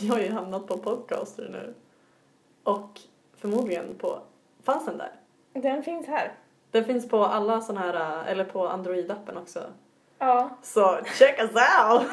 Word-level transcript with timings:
vi 0.02 0.08
har 0.08 0.18
ju 0.18 0.32
hamnat 0.32 0.66
på 0.66 0.78
Podcaster 0.78 1.48
nu. 1.52 1.74
Och 2.62 3.00
förmodligen 3.36 3.94
på, 3.98 4.18
fanns 4.64 4.86
den 4.86 4.98
där? 4.98 5.12
Den 5.52 5.82
finns 5.82 6.06
här. 6.06 6.32
Den 6.70 6.84
finns 6.84 7.08
på 7.08 7.24
alla 7.24 7.60
såna 7.60 7.80
här, 7.80 8.24
eller 8.26 8.44
på 8.44 8.68
Android-appen 8.68 9.38
också. 9.38 9.60
Ja. 10.18 10.50
Så 10.62 10.98
check 11.18 11.38
us 11.38 11.50
out! 11.50 12.02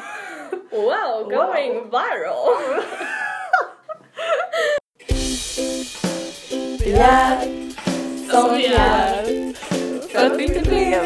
Wow, 0.70 1.24
going 1.30 1.90
viral! 1.90 2.82
Vi 6.80 6.92
är 6.92 7.68
som 8.30 8.54
vi 8.54 8.66
är. 8.66 9.54
För 10.08 10.26
att 10.26 10.38
vi 10.38 10.44
inte 10.44 10.60
blev 10.60 11.04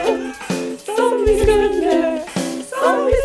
som 0.97 1.25
vi 1.27 1.41
skulle 1.41 2.23
Som 2.65 3.07
vi 3.07 3.22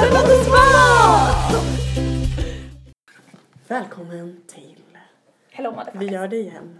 det 0.00 0.10
låter 0.10 0.44
smart 0.44 1.64
Välkommen 3.68 4.40
till 4.46 4.82
Hello 5.50 5.70
Vi 5.70 5.76
motherfuckers. 5.76 6.12
gör 6.12 6.28
det 6.28 6.36
igen 6.36 6.78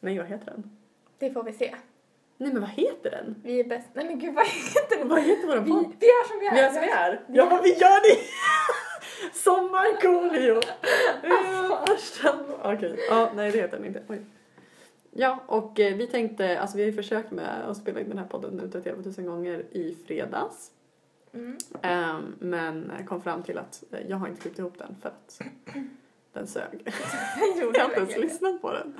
Nej, 0.00 0.18
vad 0.18 0.26
heter 0.26 0.46
den? 0.46 0.70
Det 1.18 1.30
får 1.30 1.42
vi 1.42 1.52
se. 1.52 1.74
Nej, 2.36 2.52
men 2.52 2.60
vad 2.60 2.70
heter 2.70 3.10
den? 3.10 3.34
Vi 3.44 3.60
är 3.60 3.64
bäst. 3.64 3.88
Nej 3.94 4.04
men 4.04 4.18
gud 4.18 4.34
vad 4.34 4.46
heter 4.46 4.98
det? 4.98 5.04
Vad 5.04 5.22
heter 5.22 5.46
vår 5.46 5.60
Vi, 5.60 5.70
podd? 5.70 5.92
vi 6.00 6.06
är 6.06 6.28
som 6.28 6.38
vi 6.40 6.46
är. 6.46 6.52
Vi 6.54 6.60
är 6.60 6.70
som 6.72 6.80
vi 6.80 6.88
är. 6.88 7.20
Ja, 7.28 7.44
men 7.50 7.62
vi 7.62 7.68
gör 7.72 8.00
det! 8.14 8.20
Första... 11.86 12.34
Okej, 12.62 12.96
ja, 13.10 13.30
nej 13.34 13.50
det 13.50 13.58
heter 13.58 13.76
den 13.76 13.86
inte. 13.86 14.02
Oj. 14.08 14.20
Ja, 15.10 15.38
och 15.46 15.80
eh, 15.80 15.94
vi 15.96 16.06
tänkte, 16.06 16.58
alltså 16.60 16.76
vi 16.76 16.82
har 16.82 16.86
ju 16.90 16.96
försökt 16.96 17.30
med 17.30 17.64
att 17.70 17.76
spela 17.76 18.00
in 18.00 18.08
den 18.08 18.18
här 18.18 18.26
podden 18.26 18.54
nu 18.56 18.68
31 18.70 19.18
000 19.18 19.26
gånger 19.26 19.64
i 19.70 19.96
fredags. 20.06 20.70
Mm. 21.34 21.56
Ehm, 21.82 22.34
men 22.38 22.92
kom 23.06 23.22
fram 23.22 23.42
till 23.42 23.58
att 23.58 23.84
jag 24.08 24.16
har 24.16 24.28
inte 24.28 24.40
klippt 24.40 24.58
ihop 24.58 24.78
den 24.78 24.96
för 25.02 25.08
att 25.08 25.40
den 26.32 26.46
sög. 26.46 26.64
Jag 27.56 27.64
har 27.64 27.84
inte 27.84 27.96
ens 27.96 28.14
det. 28.14 28.20
lyssnat 28.20 28.62
på 28.62 28.72
den. 28.72 28.94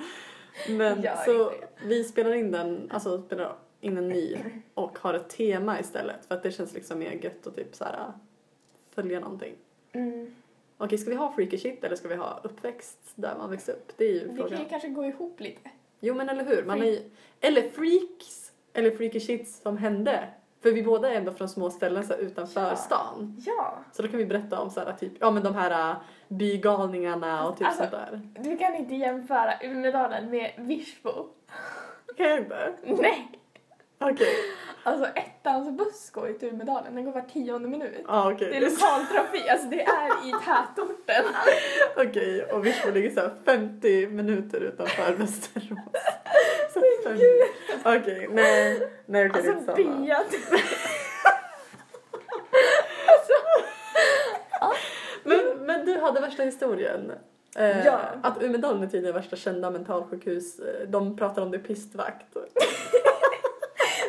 Men 0.69 1.01
Gör 1.01 1.15
så 1.25 1.51
vi 1.83 2.03
spelar 2.03 2.33
in 2.33 2.51
den, 2.51 2.91
alltså 2.91 3.21
spelar 3.21 3.55
in 3.81 3.97
en 3.97 4.07
ny 4.07 4.37
och 4.73 4.99
har 4.99 5.13
ett 5.13 5.29
tema 5.29 5.79
istället 5.79 6.25
för 6.25 6.35
att 6.35 6.43
det 6.43 6.51
känns 6.51 6.73
liksom 6.73 6.99
mer 6.99 7.11
gött 7.11 7.47
att 7.47 7.55
typ 7.55 7.75
så 7.75 7.83
här 7.83 8.13
följa 8.95 9.19
någonting. 9.19 9.55
Mm. 9.91 10.35
Okej, 10.77 10.97
ska 10.97 11.09
vi 11.09 11.15
ha 11.15 11.33
freaky 11.33 11.57
shit 11.57 11.83
eller 11.83 11.95
ska 11.95 12.07
vi 12.07 12.15
ha 12.15 12.39
uppväxt 12.43 12.99
där 13.15 13.35
man 13.37 13.49
växte 13.49 13.71
upp? 13.71 13.91
Det 13.97 14.05
är 14.05 14.11
ju 14.11 14.19
Vi 14.19 14.27
kan 14.27 14.35
frågan. 14.37 14.59
ju 14.59 14.69
kanske 14.69 14.89
gå 14.89 15.05
ihop 15.05 15.39
lite. 15.39 15.69
Jo 15.99 16.15
men 16.15 16.29
eller 16.29 16.45
hur, 16.45 16.63
man 16.65 16.81
är 16.81 16.85
ju, 16.85 17.09
eller 17.39 17.61
freaks 17.69 18.51
eller 18.73 18.91
freaky 18.91 19.19
shit 19.19 19.49
som 19.49 19.77
hände. 19.77 20.29
För 20.65 20.71
vi 20.71 20.83
båda 20.83 21.11
är 21.11 21.15
ändå 21.15 21.31
från 21.31 21.49
små 21.49 21.69
ställen 21.69 22.03
så 22.03 22.13
här, 22.13 22.19
utanför 22.21 22.61
Ja. 22.61 22.75
stan. 22.75 23.41
Ja. 23.45 23.77
Så 23.91 24.01
då 24.01 24.07
kan 24.07 24.17
vi 24.17 24.25
berätta 24.25 24.59
om 24.59 24.69
så 24.69 24.79
här, 24.79 24.93
typ, 24.93 25.11
ja 25.19 25.31
men 25.31 25.43
de 25.43 25.55
här 25.55 25.89
äh, 25.91 25.95
bygalningarna 26.27 27.47
och 27.47 27.57
typ 27.57 27.67
Alltså- 27.67 27.79
sånt 27.81 27.91
där. 27.91 28.21
Du 28.43 28.57
kan 28.57 28.75
inte 28.75 28.95
jämföra 28.95 29.53
Umedalen 29.63 30.29
med 30.29 30.51
Virsbo. 30.57 31.11
Kan 32.17 32.25
jag 32.29 32.37
inte? 32.39 32.73
Nej. 32.83 33.31
Okej. 33.99 34.27
Alltså 34.83 35.05
ettans 35.05 35.77
buss 35.77 36.09
går 36.11 36.27
ju 36.27 36.33
till 36.33 36.49
Umedalen. 36.49 36.95
Den 36.95 37.05
går 37.05 37.11
var 37.11 37.21
tionde 37.21 37.67
minut. 37.67 38.05
Ja 38.07 38.31
okej. 38.33 38.49
Det 38.49 38.57
är 38.57 38.61
lokaltrafik. 38.61 39.47
Alltså 39.49 39.67
det 39.67 39.81
är 39.81 40.27
i 40.27 40.31
tätorten. 40.31 41.25
Okej, 41.97 42.43
och 42.43 42.65
Virsbo 42.65 42.91
ligger 42.91 43.09
så 43.09 43.19
här 43.19 43.31
50 43.45 44.07
minuter 44.07 44.59
utanför 44.61 45.13
Västerås. 45.13 45.79
Okej, 47.85 48.27
nej, 48.31 48.89
nej 49.05 49.29
okej 49.29 49.41
det 49.43 49.49
är 49.49 49.53
Alltså 49.53 49.71
inte 49.71 49.83
samma. 49.83 50.05
byan. 50.05 50.25
Men, 55.23 55.57
men 55.65 55.85
du 55.85 55.99
hade 55.99 56.19
värsta 56.21 56.43
historien. 56.43 57.11
Eh, 57.57 57.85
Ja. 57.85 57.99
Att 58.23 58.43
Umedalen 58.43 58.83
är 58.83 58.87
tydligen 58.87 59.15
värsta 59.15 59.35
kända 59.35 59.69
mentalsjukhus. 59.69 60.59
Eh, 60.59 60.87
De 60.87 61.17
pratar 61.17 61.41
om 61.41 61.51
det 61.51 61.59
pistvakt. 61.59 62.25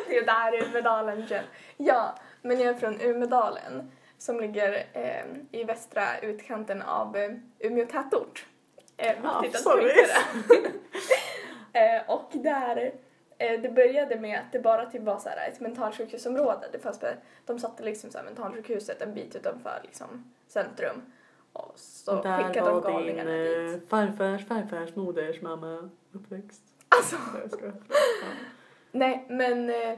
Det 0.07 0.17
är 0.17 0.25
där 0.25 0.63
Umedalen 0.69 1.27
känns. 1.27 1.45
Ja, 1.77 2.15
men 2.41 2.59
jag 2.59 2.67
är 2.75 2.79
från 2.79 3.01
Umedalen 3.01 3.91
som 4.17 4.39
ligger 4.39 4.85
eh, 4.93 5.25
i 5.51 5.63
västra 5.63 6.19
utkanten 6.21 6.81
av 6.81 7.17
eh, 7.17 7.29
Umeå 7.59 7.85
tätort. 7.85 8.45
Eh, 8.97 9.13
Ja, 9.23 9.43
att 9.53 9.61
sorry. 9.61 9.91
eh, 11.77 12.09
och 12.15 12.29
där, 12.33 12.91
eh, 13.37 13.61
det 13.61 13.69
började 13.69 14.19
med 14.19 14.39
att 14.39 14.51
det 14.51 14.59
bara 14.59 14.85
typ 14.85 15.01
var 15.01 15.17
så 15.19 15.29
här 15.29 15.49
ett 15.49 15.59
mentalsjukhusområde. 15.59 16.67
Det 16.71 16.79
fanns, 16.79 16.99
de 17.45 17.59
satte 17.59 17.83
liksom 17.83 18.09
så 18.11 18.17
här 18.17 18.25
mentalsjukhuset 18.25 19.01
en 19.01 19.13
bit 19.13 19.35
utanför 19.35 19.79
liksom 19.83 20.33
centrum. 20.47 21.01
Och 21.53 21.71
så 21.75 22.21
Där 22.21 22.43
skickade 22.43 22.69
de 22.69 22.81
var 22.81 22.81
din 22.89 22.93
galningarna 22.93 23.31
eh, 23.35 23.71
dit. 23.71 23.89
farfars 23.89 24.47
farfars 24.47 24.95
moders 24.95 25.41
mamma 25.41 25.89
uppväxt. 26.11 26.61
Alltså. 26.89 27.15
Ja. 27.61 27.71
nej 28.91 29.25
men 29.29 29.69
eh, 29.69 29.97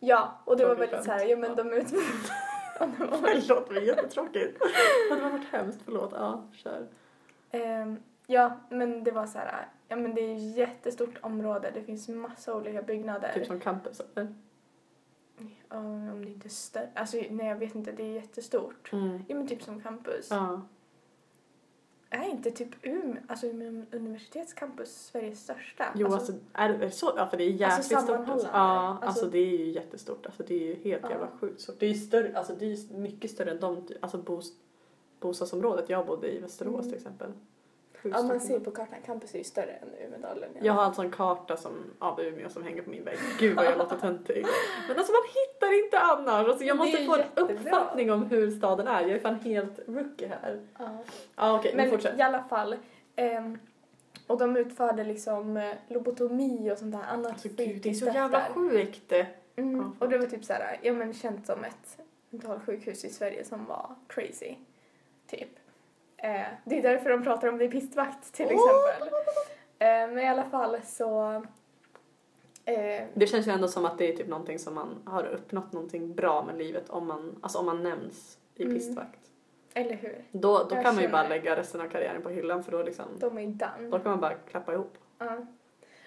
ja, 0.00 0.38
och 0.44 0.56
det 0.56 0.64
var 0.66 0.74
Tråkigt 0.74 0.92
väldigt 0.92 1.06
så 1.06 1.12
här, 1.12 1.24
ja 1.26 1.36
men 1.36 1.56
de. 1.56 1.72
Ja, 1.72 2.86
var 3.06 3.18
väldigt- 3.18 3.46
Förlåt, 3.46 3.68
det 3.68 3.74
var 3.74 3.80
jättetråkigt. 3.80 4.58
Det 5.08 5.14
hade 5.14 5.30
varit 5.32 5.48
hemskt, 5.52 5.80
förlåt. 5.84 6.10
Ja, 6.14 6.44
kör. 6.52 6.86
Ehm, 7.50 8.02
ja, 8.26 8.60
men 8.70 9.04
det 9.04 9.10
var 9.10 9.26
så 9.26 9.38
här, 9.38 9.66
ja 9.88 9.96
men 9.96 10.14
det 10.14 10.20
är 10.20 10.36
ett 10.36 10.56
jättestort 10.56 11.18
område, 11.20 11.70
det 11.74 11.82
finns 11.82 12.08
massa 12.08 12.54
olika 12.56 12.82
byggnader. 12.82 13.32
Typ 13.34 13.46
som 13.46 13.60
campus 13.60 14.00
eller? 14.14 14.34
Ja, 15.70 15.76
om 15.78 16.24
det 16.24 16.30
inte 16.30 16.48
är 16.48 16.50
större, 16.50 16.88
alltså 16.94 17.16
nej 17.30 17.46
jag 17.46 17.56
vet 17.56 17.74
inte, 17.74 17.92
det 17.92 18.02
är 18.02 18.12
jättestort. 18.12 18.92
Mm. 18.92 19.24
Ja 19.28 19.36
men 19.36 19.48
typ 19.48 19.62
som 19.62 19.80
campus. 19.80 20.28
Ja. 20.30 20.62
Är 22.10 22.28
inte 22.30 22.50
typ 22.50 22.68
Umeå, 22.82 23.16
alltså 23.28 23.46
Umeå 23.46 23.84
universitetscampus 23.92 25.06
Sveriges 25.06 25.42
största? 25.42 25.84
Jo, 25.94 26.12
alltså, 26.12 26.32
är 26.52 26.68
det 26.68 26.90
så? 26.90 27.12
Ja, 27.16 27.26
för 27.26 27.36
det 27.36 27.44
är 27.44 27.48
jäkligt 27.50 27.70
Alltså, 27.96 27.96
stort. 28.14 28.28
Alltså. 28.28 28.46
Ja, 28.52 28.58
alltså, 28.88 29.06
Alltså- 29.06 29.26
det 29.26 29.38
är 29.38 29.58
ju 29.58 29.70
jättestort. 29.70 30.26
Alltså 30.26 30.42
det 30.42 30.54
är 30.54 30.66
ju 30.66 30.74
helt 30.90 31.02
Ja. 31.02 31.10
jävla 31.10 31.28
sjukt 31.40 31.60
stort. 31.60 31.76
Det 31.80 31.86
är 31.86 31.90
ju 31.90 31.98
större, 31.98 32.38
alltså 32.38 32.54
det 32.58 32.66
är 32.72 32.98
mycket 32.98 33.30
större 33.30 33.50
än 33.50 33.60
de, 33.60 33.88
alltså 34.00 34.18
bos, 34.18 34.52
bostadsområdet 35.20 35.90
jag 35.90 36.06
bodde 36.06 36.34
i, 36.36 36.38
Västerås 36.40 36.74
Mm. 36.74 36.88
till 36.88 36.94
exempel. 36.96 37.32
Ja 38.14 38.22
man 38.22 38.40
ser 38.40 38.60
på 38.60 38.70
kartan, 38.70 38.98
campus 39.06 39.34
är 39.34 39.38
ju 39.38 39.44
större 39.44 39.72
än 39.72 39.88
Umedalen. 40.06 40.50
Jag 40.62 40.72
har 40.72 40.82
alltså 40.82 41.02
en 41.02 41.10
karta 41.10 41.56
som, 41.56 41.72
av 41.98 42.20
Umeå 42.20 42.48
som 42.48 42.62
hänger 42.62 42.82
på 42.82 42.90
min 42.90 43.04
vägg. 43.04 43.18
Gud 43.38 43.56
vad 43.56 43.64
jag 43.64 43.78
låter 43.78 43.96
töntig. 43.96 44.46
Men 44.88 44.96
alltså 44.98 45.12
man 45.12 45.22
hittar 45.34 45.84
inte 45.84 45.98
annars. 45.98 46.48
Alltså 46.48 46.64
jag 46.64 46.76
måste 46.76 47.04
få 47.04 47.14
en 47.14 47.20
jättebra. 47.20 47.54
uppfattning 47.54 48.12
om 48.12 48.22
hur 48.26 48.50
staden 48.50 48.86
är. 48.86 49.00
Jag 49.00 49.10
är 49.10 49.18
fan 49.18 49.40
helt 49.40 49.78
rookie 49.86 50.28
här. 50.28 50.60
Ja. 50.78 50.98
Ja 51.36 51.58
okej, 51.58 51.72
men 51.74 51.84
Men 51.84 51.90
fortsätt. 51.90 52.18
i 52.18 52.22
alla 52.22 52.42
fall. 52.42 52.76
ehm, 53.16 53.58
och 54.26 54.38
de 54.38 54.56
utförde 54.56 55.04
liksom 55.04 55.56
eh, 55.56 55.74
lobotomi 55.88 56.70
och 56.72 56.78
sånt 56.78 56.92
där 56.92 57.02
annat 57.02 57.32
Alltså 57.32 57.48
gud, 57.48 57.82
det 57.82 57.90
är 57.90 57.94
så 57.94 58.06
jävla 58.06 58.44
sjukt. 58.54 59.12
Mm. 59.56 59.76
Ja, 59.76 59.92
och 59.98 60.08
det 60.08 60.18
var 60.18 60.26
typ 60.26 60.44
så 60.44 60.52
här, 60.52 60.78
ja 60.82 60.92
men 60.92 61.14
känt 61.14 61.46
som 61.46 61.64
ett 61.64 61.98
mentalsjukhus 62.30 63.04
i 63.04 63.10
Sverige 63.10 63.44
som 63.44 63.64
var 63.64 63.94
crazy. 64.08 64.54
Typ. 65.26 65.48
Eh, 66.26 66.46
det 66.64 66.78
är 66.78 66.82
därför 66.82 67.10
de 67.10 67.22
pratar 67.24 67.48
om 67.48 67.58
det 67.58 67.64
i 67.64 67.68
pistvakt 67.68 68.32
till 68.34 68.44
exempel. 68.46 69.08
Eh, 69.78 69.88
men 69.88 70.18
i 70.18 70.28
alla 70.28 70.44
fall 70.44 70.76
så... 70.84 71.32
Eh, 72.64 73.04
Det 73.14 73.26
känns 73.26 73.46
ju 73.46 73.50
ändå 73.52 73.68
som 73.68 73.84
att 73.84 73.98
det 73.98 74.12
är 74.12 74.16
typ 74.16 74.28
någonting 74.28 74.58
som 74.58 74.74
man 74.74 75.02
har 75.06 75.24
uppnått 75.24 75.72
någonting 75.72 76.14
bra 76.14 76.42
med 76.44 76.58
livet 76.58 76.90
om 76.90 77.06
man, 77.06 77.38
alltså 77.42 77.58
om 77.58 77.66
man 77.66 77.82
nämns 77.82 78.38
i 78.54 78.62
Mm. 78.62 78.74
pistvakt. 78.74 79.20
eller 79.74 79.94
hur? 79.94 80.24
Då, 80.32 80.58
då 80.58 80.74
Jag 80.76 80.84
kan 80.84 80.94
man 80.94 81.02
ju 81.04 81.08
bara 81.10 81.22
känner- 81.22 81.36
lägga 81.36 81.56
resten 81.56 81.80
av 81.80 81.88
karriären 81.88 82.22
på 82.22 82.28
hyllan 82.28 82.64
för 82.64 82.72
då 82.72 82.82
liksom, 82.82 83.04
De 83.18 83.38
är 83.38 83.42
ju 83.42 83.46
done. 83.46 83.88
då 83.90 83.98
kan 83.98 84.10
man 84.10 84.20
bara 84.20 84.34
klappa 84.34 84.72
ihop. 84.72 84.98
Ja. 85.18 85.46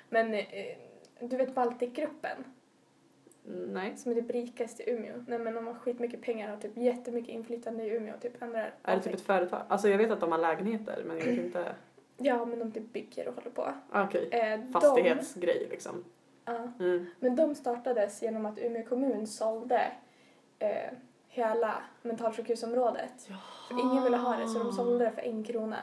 Men 0.10 0.34
eh, 0.34 0.46
du 1.22 1.38
vet 1.38 1.56
Baltikgruppen 1.56 2.44
Nej. 3.44 3.98
som 3.98 4.12
är 4.12 4.16
typ 4.16 4.32
rikast 4.32 4.80
i 4.80 4.90
Umeå? 4.92 5.24
Nej 5.28 5.40
men 5.40 5.54
de 5.54 5.68
har 5.68 5.74
skitmycket 5.74 6.22
pengar 6.22 6.48
och 6.48 6.54
har 6.54 6.62
typ 6.62 6.78
jättemycket 6.78 7.30
inflytande 7.30 7.84
i 7.84 7.96
Umeå. 7.96 8.14
Typ 8.22 8.42
ändrar 8.42 8.74
Är 8.84 8.96
det 8.96 9.02
typ 9.02 9.14
ett 9.14 9.22
företag? 9.22 9.62
Alltså 9.68 9.90
jag 9.90 9.98
vet 9.98 10.12
att 10.12 10.20
de 10.20 10.32
har 10.32 10.40
lägenheter 10.40 11.04
men 11.06 11.18
jag 11.18 11.26
vet 11.26 11.40
inte. 11.46 11.76
Ja 12.22 12.46
men 12.46 12.60
de 12.60 12.72
typ 12.72 12.94
bygger 12.94 13.28
och 13.28 13.36
håller 13.36 13.50
på. 13.50 13.68
Ah, 13.92 14.04
Okej. 14.04 14.30
Eh, 14.32 14.60
de- 14.60 14.72
Fastighetsgrej 14.72 15.68
liksom. 15.70 16.04
Ja. 16.46 16.72
Mm. 16.80 17.06
Men 17.20 17.36
de 17.36 17.56
startades 17.56 18.22
genom 18.22 18.46
att 18.46 18.60
Umeå 18.60 18.84
kommun 18.86 19.28
sålde 19.28 19.92
eh, 20.60 20.92
hela 21.28 21.84
mentalsjukhusområdet. 22.02 23.30
För 23.68 23.80
ingen 23.80 24.04
ville 24.04 24.18
ha 24.18 24.38
det 24.38 24.48
så 24.48 24.60
de 24.60 24.72
sålde 24.72 25.06
det 25.06 25.12
för 25.12 25.22
en 25.22 25.44
krona. 25.44 25.78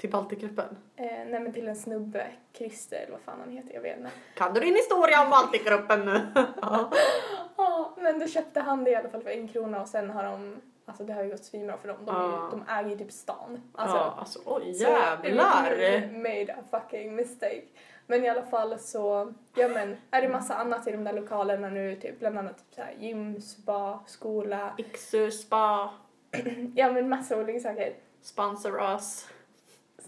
Till 0.00 0.10
Baltikgruppen. 0.10 0.76
Eh, 0.96 1.04
nej 1.06 1.40
men 1.40 1.52
till 1.52 1.68
en 1.68 1.76
snubbe, 1.76 2.26
Christer 2.52 2.96
eller 2.96 3.12
vad 3.12 3.20
fan 3.20 3.40
han 3.40 3.50
heter, 3.50 3.74
jag 3.74 3.80
vet 3.80 3.96
inte. 3.98 4.10
Kan 4.34 4.54
du 4.54 4.60
din 4.60 4.74
historia 4.74 5.24
om 5.24 5.30
Baltikgruppen 5.30 6.04
nu? 6.04 6.20
ja. 6.62 6.90
Ja, 7.56 7.94
men 7.98 8.18
då 8.18 8.26
köpte 8.26 8.60
han 8.60 8.84
det 8.84 8.90
i 8.90 8.94
alla 8.96 9.08
fall 9.08 9.22
för 9.22 9.30
en 9.30 9.48
krona 9.48 9.80
och 9.80 9.88
sen 9.88 10.10
har 10.10 10.24
de, 10.24 10.60
alltså 10.86 11.04
det 11.04 11.12
har 11.12 11.22
ju 11.22 11.30
gått 11.30 11.44
svinbra 11.44 11.76
för 11.76 11.88
dem. 11.88 11.96
De, 12.06 12.14
Ja. 12.14 12.48
de 12.50 12.64
äger 12.72 12.90
ju 12.90 12.96
typ 12.98 13.12
stan. 13.12 13.70
Alltså, 13.74 13.96
ja, 13.96 14.14
alltså 14.18 14.38
oj 14.44 14.74
så 14.74 14.86
Umeå 14.86 14.98
jävlar. 14.98 15.70
kommun 15.70 16.22
made 16.22 16.54
a 16.54 16.62
fucking 16.70 17.14
mistake. 17.14 17.62
Men 18.06 18.24
i 18.24 18.28
alla 18.28 18.42
fall 18.42 18.78
så, 18.78 19.32
ja 19.54 19.68
men, 19.68 19.96
är 20.10 20.22
det 20.22 20.28
massa 20.28 20.54
annat 20.54 20.86
i 20.88 20.92
de 20.92 21.04
där 21.04 21.12
lokalerna 21.12 21.68
nu, 21.68 21.96
typ 21.96 22.18
bland 22.18 22.38
annat 22.38 22.58
typ 22.58 22.74
så 22.74 22.82
här 22.82 22.94
gym, 22.98 23.40
spa, 23.40 24.00
skola, 24.06 24.74
Iksu 24.78 25.30
spa, 25.30 25.90
ja 26.74 26.92
men 26.92 27.08
massa 27.08 27.36
olika 27.36 27.60
saker. 27.60 27.92
sponsor 28.22 28.80
us. 28.94 29.28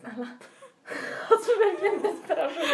Snälla. 0.03 0.29
Alltså 1.31 1.51
verkligen 1.59 2.03
desperation. 2.03 2.65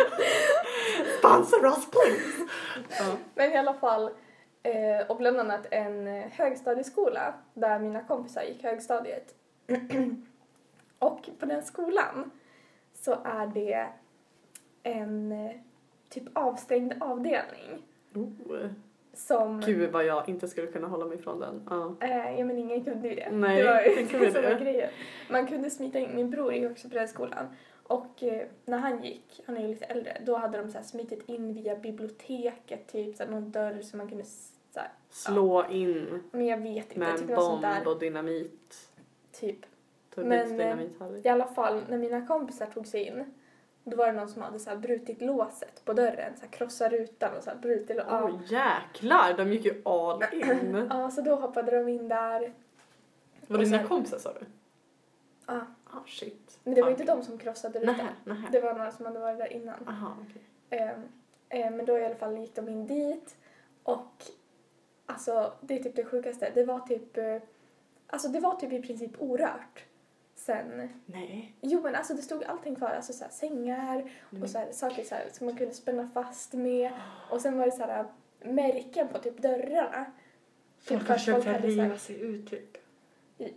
Sponsor 1.18 1.66
us 1.66 1.90
please! 1.90 2.46
ja. 2.98 3.16
Men 3.34 3.52
i 3.52 3.56
alla 3.56 3.74
fall, 3.74 4.10
eh, 4.62 5.06
och 5.08 5.16
bland 5.16 5.40
annat 5.40 5.66
en 5.70 6.06
högstadieskola 6.32 7.34
där 7.54 7.78
mina 7.78 8.02
kompisar 8.02 8.42
gick 8.42 8.62
högstadiet. 8.62 9.34
och 10.98 11.28
på 11.38 11.46
den 11.46 11.64
skolan 11.64 12.30
så 12.94 13.18
är 13.24 13.46
det 13.46 13.88
en 14.82 15.32
eh, 15.32 15.52
typ 16.08 16.24
avstängd 16.32 16.94
avdelning 17.00 17.82
Oh. 18.14 18.70
Som... 19.18 19.60
Gud 19.60 19.92
vad 19.92 20.04
jag 20.04 20.28
inte 20.28 20.48
skulle 20.48 20.66
kunna 20.66 20.88
hålla 20.88 21.06
mig 21.06 21.18
från 21.18 21.40
den. 21.40 21.62
Ja. 21.70 21.96
Eh, 22.00 22.38
ja 22.38 22.44
men 22.44 22.58
ingen 22.58 22.84
kunde 22.84 23.08
ju 23.08 23.14
det. 23.14 23.30
Nej, 23.30 23.62
det 23.62 23.70
var 23.70 23.80
ju 23.80 24.18
det 24.18 24.32
som 24.32 24.42
var 24.42 24.50
det. 24.50 24.60
grejen. 24.60 24.90
Man 25.30 25.46
kunde 25.46 25.70
smita 25.70 25.98
in, 25.98 26.14
min 26.14 26.30
bror 26.30 26.52
gick 26.52 26.70
också 26.70 26.88
på 26.88 26.94
den 26.94 27.08
skolan. 27.08 27.46
Och 27.82 28.22
eh, 28.22 28.46
när 28.64 28.78
han 28.78 29.04
gick, 29.04 29.40
han 29.46 29.56
är 29.56 29.60
ju 29.60 29.68
lite 29.68 29.84
äldre, 29.84 30.22
då 30.26 30.36
hade 30.36 30.58
de 30.58 30.70
så 30.70 30.78
här 30.78 30.84
smitit 30.84 31.28
in 31.28 31.54
via 31.54 31.76
biblioteket, 31.76 32.86
typ 32.86 33.16
så 33.16 33.22
här, 33.22 33.30
någon 33.30 33.50
dörr 33.50 33.82
som 33.82 33.98
man 33.98 34.08
kunde 34.08 34.24
så 34.24 34.80
här, 34.80 34.88
Slå 35.10 35.66
in 35.70 36.22
men 36.30 36.46
jag 36.46 36.58
vet 36.58 36.86
inte, 36.86 36.98
med 36.98 37.20
en 37.20 37.26
bomb 37.26 37.86
och 37.86 37.98
dynamit. 37.98 38.88
Typ. 39.32 39.58
Turbit 40.14 40.50
Men, 40.50 40.60
eh. 40.60 41.20
I 41.24 41.28
alla 41.28 41.46
fall, 41.46 41.82
när 41.88 41.98
mina 41.98 42.26
kompisar 42.26 42.66
tog 42.66 42.86
sig 42.86 43.06
in, 43.06 43.24
då 43.90 43.96
var 43.96 44.06
det 44.06 44.12
någon 44.12 44.28
som 44.28 44.42
hade 44.42 44.58
så 44.58 44.76
brutit 44.76 45.20
låset 45.22 45.84
på 45.84 45.92
dörren, 45.92 46.36
så 46.36 46.40
här 46.44 46.48
krossat 46.52 46.92
rutan 46.92 47.36
och 47.36 47.42
så 47.42 47.50
brutit 47.62 47.96
låset. 47.96 48.12
Åh 48.12 48.40
jäklar, 48.46 49.34
de 49.36 49.52
gick 49.52 49.64
ju 49.64 49.82
all 49.84 50.22
in. 50.32 50.86
Ja, 50.90 51.10
så 51.10 51.20
då 51.20 51.34
hoppade 51.34 51.70
de 51.78 51.88
in 51.88 52.08
där. 52.08 52.52
Var 53.46 53.58
det 53.58 53.64
dina 53.64 53.84
kompisar 53.84 54.18
sa 54.18 54.32
du? 54.32 54.46
Ja, 55.46 55.60
Ah 55.90 56.04
shit. 56.06 56.58
men 56.64 56.74
det 56.74 56.82
var 56.82 56.90
Fuck. 56.90 57.00
inte 57.00 57.12
de 57.12 57.22
som 57.22 57.38
krossade 57.38 57.78
rutan. 57.80 57.94
Nähä, 57.96 58.08
nähä. 58.24 58.48
Det 58.52 58.60
var 58.60 58.74
några 58.74 58.92
som 58.92 59.06
hade 59.06 59.18
varit 59.20 59.38
där 59.38 59.52
innan. 59.52 59.88
Aha, 59.88 60.16
okej. 60.22 60.42
Eh, 60.70 60.90
eh, 61.48 61.70
men 61.70 61.86
då 61.86 61.98
i 61.98 62.04
alla 62.04 62.14
fall 62.14 62.38
gick 62.38 62.54
de 62.54 62.68
in 62.68 62.86
dit 62.86 63.36
och 63.82 64.24
alltså 65.06 65.52
det 65.60 65.78
är 65.78 65.82
typ 65.82 65.96
det 65.96 66.04
sjukaste. 66.04 66.50
Det 66.54 66.64
var 66.64 66.80
typ, 66.80 67.16
eh, 67.16 67.36
alltså 68.06 68.28
det 68.28 68.40
var 68.40 68.54
typ 68.54 68.72
i 68.72 68.82
princip 68.82 69.10
orört. 69.18 69.84
Sen, 70.48 70.88
Nej. 71.06 71.54
jo 71.60 71.80
men 71.80 71.94
alltså 71.94 72.14
det 72.14 72.22
stod 72.22 72.44
allting 72.44 72.76
kvar, 72.76 72.88
alltså 72.88 73.12
så 73.12 73.24
här, 73.24 73.30
sängar 73.30 74.10
och 74.42 74.50
så 74.50 74.58
här, 74.58 74.72
saker 74.72 75.04
så 75.04 75.14
här, 75.14 75.24
som 75.32 75.46
man 75.46 75.56
kunde 75.56 75.74
spänna 75.74 76.08
fast 76.08 76.52
med 76.52 76.90
och 77.30 77.40
sen 77.40 77.58
var 77.58 77.66
det 77.66 77.72
så 77.72 77.82
här 77.82 78.04
märken 78.40 79.08
på 79.08 79.18
typ 79.18 79.38
dörrarna. 79.38 80.06
Folk 80.78 81.00
för 81.00 81.08
har 81.08 81.14
att 81.14 81.20
försökt 81.20 81.46
hade 81.46 81.60
så 81.60 81.80
här- 81.80 81.84
riva 81.84 81.98
sig 81.98 82.20
ut 82.20 82.50
typ. 82.50 82.76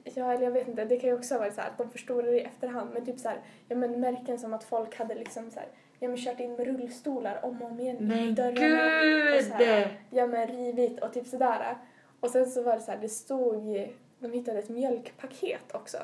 Ja, 0.03 0.33
eller 0.33 0.43
jag 0.43 0.51
vet 0.51 0.67
inte. 0.67 0.85
Det 0.85 0.97
kan 0.99 1.09
ju 1.09 1.15
också 1.15 1.37
vara 1.37 1.51
så 1.51 1.61
här 1.61 1.69
att 1.69 1.77
de 1.77 1.89
förstår 1.89 2.23
det 2.23 2.37
i 2.37 2.41
efterhand. 2.41 2.89
Men 2.93 3.05
typ 3.05 3.19
så 3.19 3.29
här, 3.29 3.39
ja 3.67 3.75
men 3.75 3.99
märken 3.99 4.39
som 4.39 4.53
att 4.53 4.63
folk 4.63 4.97
hade 4.97 5.15
liksom 5.15 5.51
så 5.51 5.59
här, 5.59 5.69
ja 5.99 6.07
men 6.07 6.17
kört 6.17 6.39
in 6.39 6.55
med 6.55 6.65
rullstolar 6.67 7.45
om 7.45 7.61
och 7.61 7.71
om 7.71 7.79
igen 7.79 8.11
i 8.11 8.31
dörrarna. 8.31 9.37
Och 9.37 9.43
så 9.43 9.57
gud! 9.57 9.67
här, 9.67 9.99
ja 10.09 10.27
men 10.27 10.47
rivit 10.47 10.99
och 10.99 11.13
typ 11.13 11.27
sådär. 11.27 11.77
Och 12.19 12.29
sen 12.29 12.45
så 12.51 12.63
var 12.63 12.75
det 12.75 12.81
så 12.81 12.91
här, 12.91 12.99
det 13.01 13.09
stod, 13.09 13.89
de 14.19 14.31
hittade 14.33 14.59
ett 14.59 14.69
mjölkpaket 14.69 15.75
också. 15.75 15.97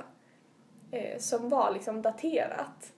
Eh, 0.91 1.17
som 1.19 1.49
var 1.49 1.71
liksom 1.71 2.01
daterat. 2.01 2.93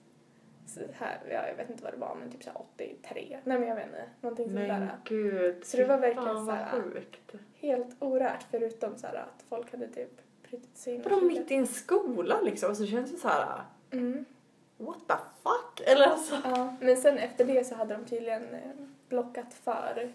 Så 0.66 0.80
här, 0.92 1.20
ja, 1.30 1.48
jag 1.48 1.54
vet 1.56 1.70
inte 1.70 1.84
vad 1.84 1.92
det 1.92 1.98
var, 1.98 2.14
men 2.20 2.30
typ 2.30 2.42
så 2.42 2.50
här 2.50 2.58
83. 2.74 3.38
Nej 3.44 3.58
men 3.58 3.68
jag 3.68 3.74
vet 3.76 3.86
inte, 3.86 4.04
någonting 4.20 4.44
sånt 4.46 4.54
Men 4.54 4.68
där. 4.80 4.96
gud. 5.04 5.64
Så 5.66 5.76
det 5.76 5.84
var 5.84 5.98
verkligen 5.98 6.46
så 6.46 6.50
här- 6.50 6.70
sjukt. 6.70 7.34
Helt 7.54 7.96
orört 7.98 8.46
förutom 8.50 8.96
så 8.98 9.06
här 9.06 9.14
att 9.14 9.44
folk 9.48 9.72
hade 9.72 9.88
typ 9.88 10.20
brutit 10.50 10.76
sig 10.78 10.94
in. 10.94 11.02
Vadå 11.02 11.20
mitt 11.20 11.50
i 11.50 11.54
en 11.54 11.66
skola 11.66 12.40
liksom? 12.40 12.76
Så 12.76 12.86
känns 12.86 13.10
det 13.12 13.18
så 13.18 13.28
här. 13.28 13.62
Mm. 13.90 14.24
What 14.76 14.98
the 15.08 15.14
fuck? 15.42 15.88
Eller 15.88 16.06
alltså. 16.06 16.34
Ja, 16.44 16.74
men 16.80 16.96
sen 16.96 17.18
efter 17.18 17.44
det 17.44 17.64
så 17.66 17.74
hade 17.74 17.94
de 17.94 18.04
tydligen 18.04 18.42
eh, 18.54 18.60
blockat 19.08 19.54
för 19.54 20.12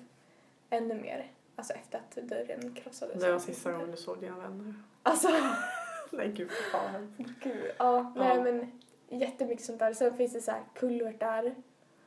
ännu 0.69 0.94
mer. 0.94 1.31
Alltså 1.56 1.74
efter 1.74 1.98
att 2.00 2.16
dörren 2.16 2.74
krossades. 2.75 3.22
Det 3.24 3.31
var 3.31 3.39
sista 3.39 3.72
gången 3.72 3.92
du 3.92 3.98
såg 3.98 4.19
dina 4.19 4.38
vänner. 4.39 4.74
Alltså, 5.04 5.27
Nej 6.12 6.31
gud 6.31 6.52
fan. 6.52 7.13
gud. 7.44 7.72
Ja, 7.78 8.13
nej 8.16 8.38
Ja. 8.38 8.44
men 8.44 8.72
jättemycket 9.19 9.66
sånt 9.66 9.80
där. 9.80 9.94
Sen 9.94 10.18
finns 10.18 10.34
det 10.34 10.42
så 10.42 10.52
här 10.52 10.62
kulvertar, 10.74 11.56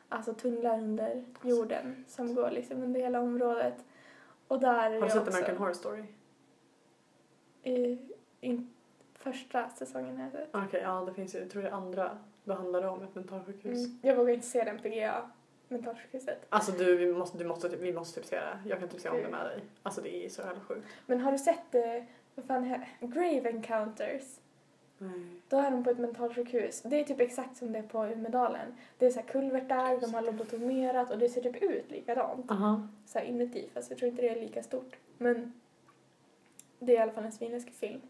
alltså 0.09 0.35
tunnlar 0.35 0.79
under 0.79 1.25
jorden 1.43 2.05
som 2.09 2.35
går 2.35 2.51
liksom 2.51 2.83
under 2.83 3.01
hela 3.01 3.21
området. 3.21 3.75
Och 4.49 4.61
där 4.61 4.91
är 4.91 4.95
Har 4.95 5.03
du 5.07 5.11
sett 5.11 5.23
också, 5.23 5.33
American 5.33 5.57
Horror 5.57 5.73
Story? 5.73 6.05
I, 7.63 7.99
in, 8.41 8.75
första 9.15 9.69
säsongen 9.69 10.17
har 10.17 10.25
jag 10.25 10.33
sett. 10.33 10.49
Okej, 10.53 10.81
ja 10.83 11.05
det 11.07 11.15
finns 11.15 11.35
ju, 11.35 11.39
jag 11.39 11.51
tror 11.51 11.63
det 11.63 11.69
är 11.69 11.73
andra. 11.73 12.19
Då 12.45 12.55
handlar 12.55 12.83
det 12.83 12.89
om 12.89 13.03
ett 13.03 13.15
mentalsjukhus. 13.15 13.87
Mm. 13.87 13.99
Jag 14.03 14.17
vågar 14.17 14.35
inte 14.35 14.47
se 14.47 14.65
den 14.65 14.79
PGA, 14.79 15.31
mentalsjukhuset. 15.69 16.47
Alltså 16.49 16.73
du, 16.73 16.97
vi 16.97 17.13
måste, 17.13 17.39
du 17.39 17.45
måste, 17.45 17.69
vi 17.69 17.93
måste 17.93 18.21
typ 18.21 18.29
se 18.29 18.37
det. 18.37 18.59
Jag 18.67 18.79
kan 18.81 18.89
typ 18.89 19.01
se 19.01 19.09
om 19.09 19.17
det 19.17 19.29
med 19.29 19.47
dig. 19.47 19.61
Alltså 19.83 20.01
det 20.01 20.25
är 20.25 20.29
så 20.29 20.43
jävla 20.43 20.61
sjukt. 20.61 20.87
Men 21.07 21.21
har 21.21 21.33
du 21.33 21.39
sett, 21.39 21.75
eh, 21.75 22.03
vad 22.39 22.47
fan 22.47 22.65
he- 22.65 22.85
Grave 23.01 23.51
Encounters? 23.51 24.23
Nej. 24.99 25.41
Då 25.49 25.57
är 25.57 25.71
de 25.71 25.85
på 25.85 25.91
ett 25.91 25.99
mentalsjukhus. 25.99 26.83
Det 26.83 27.01
är 27.01 27.05
typ 27.05 27.21
exakt 27.21 27.57
som 27.57 27.73
det 27.73 27.79
är 27.79 27.83
på 27.83 28.07
Umedalen. 28.07 28.75
Det 28.99 29.07
är 29.07 29.11
så 29.11 29.21
här 29.21 29.27
kulvertar, 29.27 30.01
de 30.01 30.15
har 30.15 30.23
lobotomerat 30.23 31.11
och 31.11 31.19
det 31.19 31.29
ser 31.29 31.41
typ 31.41 31.63
ut 31.63 31.91
likadant. 31.91 32.51
Aha. 32.51 32.89
Så 33.07 33.19
här 33.19 33.27
inuti, 33.27 33.69
fast 33.75 33.91
jag 33.91 33.99
tror 33.99 34.11
inte 34.11 34.23
det 34.23 34.29
är 34.29 34.41
lika 34.41 34.63
stort. 34.63 34.97
Men 35.19 35.53
det 36.79 36.93
är 36.93 36.97
i 36.97 37.03
alla 37.03 37.13
fall 37.13 37.25
en 37.25 37.33
svinläskig 37.33 37.75
film. 37.75 38.01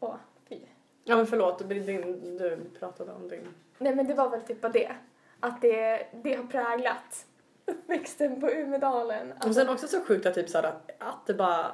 Åh, 0.00 0.14
fy. 0.48 0.58
Ja 1.04 1.16
men 1.16 1.26
förlåt, 1.26 1.58
det 1.58 1.64
blir 1.64 1.80
din, 1.80 2.36
du 2.38 2.58
pratade 2.78 3.12
om 3.12 3.28
din. 3.28 3.48
Nej 3.78 3.94
men 3.94 4.06
det 4.06 4.14
var 4.14 4.30
väl 4.30 4.42
typ 4.42 4.60
bara 4.60 4.72
det. 4.72 4.92
Att 5.40 5.60
det, 5.62 6.06
det 6.22 6.34
har 6.34 6.44
präglat 6.44 7.26
uppväxten 7.66 8.40
på 8.40 8.50
Umedalen. 8.50 9.32
Och 9.46 9.54
sen 9.54 9.68
också 9.68 9.86
så 9.86 10.00
sjukt 10.00 10.26
att 10.26 10.34
typ 10.34 10.48
såhär 10.48 10.74
att 10.98 11.26
det 11.26 11.34
bara 11.34 11.72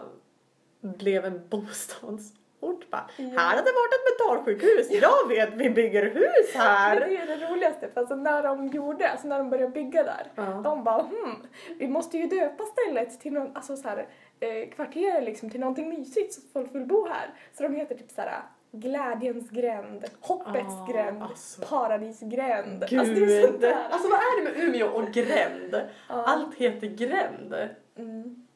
blev 0.93 1.25
en 1.25 1.49
bostadsort 1.49 2.91
bara. 2.91 3.11
Ja. 3.17 3.25
Här 3.25 3.49
hade 3.57 3.63
det 3.63 3.73
varit 3.73 3.93
ett 3.95 4.19
mentalsjukhus. 4.19 4.91
Jag 5.03 5.29
vet, 5.29 5.55
vi 5.55 5.71
bygger 5.71 6.03
hus 6.15 6.53
Men 6.55 6.63
här. 6.63 7.01
det 7.01 7.17
är 7.17 7.27
det 7.27 7.47
roligaste, 7.53 7.89
för 7.95 8.01
alltså 8.01 8.15
när 8.15 8.43
de 8.43 8.67
gjorde, 8.67 9.09
alltså 9.11 9.29
när 9.29 9.39
de 9.39 9.51
började 9.51 9.73
bygga 9.73 10.03
där, 10.03 10.27
Ja. 10.35 10.61
de 10.65 10.85
bara 10.85 11.03
hmm, 11.03 11.47
vi 11.79 11.89
måste 11.89 12.19
ju 12.19 12.27
döpa 12.27 12.65
stället 12.65 13.21
till 13.21 13.33
någon, 13.33 13.57
alltså 13.57 13.77
så 13.77 13.89
här, 13.89 14.07
eh, 14.41 14.69
kvarteret 14.75 15.25
liksom 15.25 15.51
till 15.51 15.61
någonting 15.61 15.89
mysigt 15.89 16.35
så 16.35 16.41
folk 16.53 16.75
vill 16.75 16.87
bo 16.87 17.09
här. 17.09 17.31
Så 17.57 17.63
de 17.63 17.75
heter 17.75 17.95
typ 17.95 18.11
så 18.11 18.21
här 18.21 18.43
Glädjens 18.73 19.51
gränd, 19.51 20.05
Hoppets 20.21 20.75
Ah, 20.75 20.93
gränd, 20.93 21.23
alltså. 21.23 21.63
Paradisgränd. 21.63 22.85
Gud. 22.91 23.01
Alltså 23.01 23.15
det 23.15 23.39
är 23.39 23.47
sånt 23.47 23.61
där. 23.61 23.77
Alltså 23.91 24.09
vad 24.09 24.19
är 24.19 24.37
det 24.45 24.51
med 24.51 24.65
Umeå 24.69 24.87
och 24.89 25.09
gränd? 25.13 25.75
Ja. 26.09 26.25
Allt 26.27 26.55
heter 26.55 26.87
gränd. 26.87 27.55
Mm. 27.99 28.47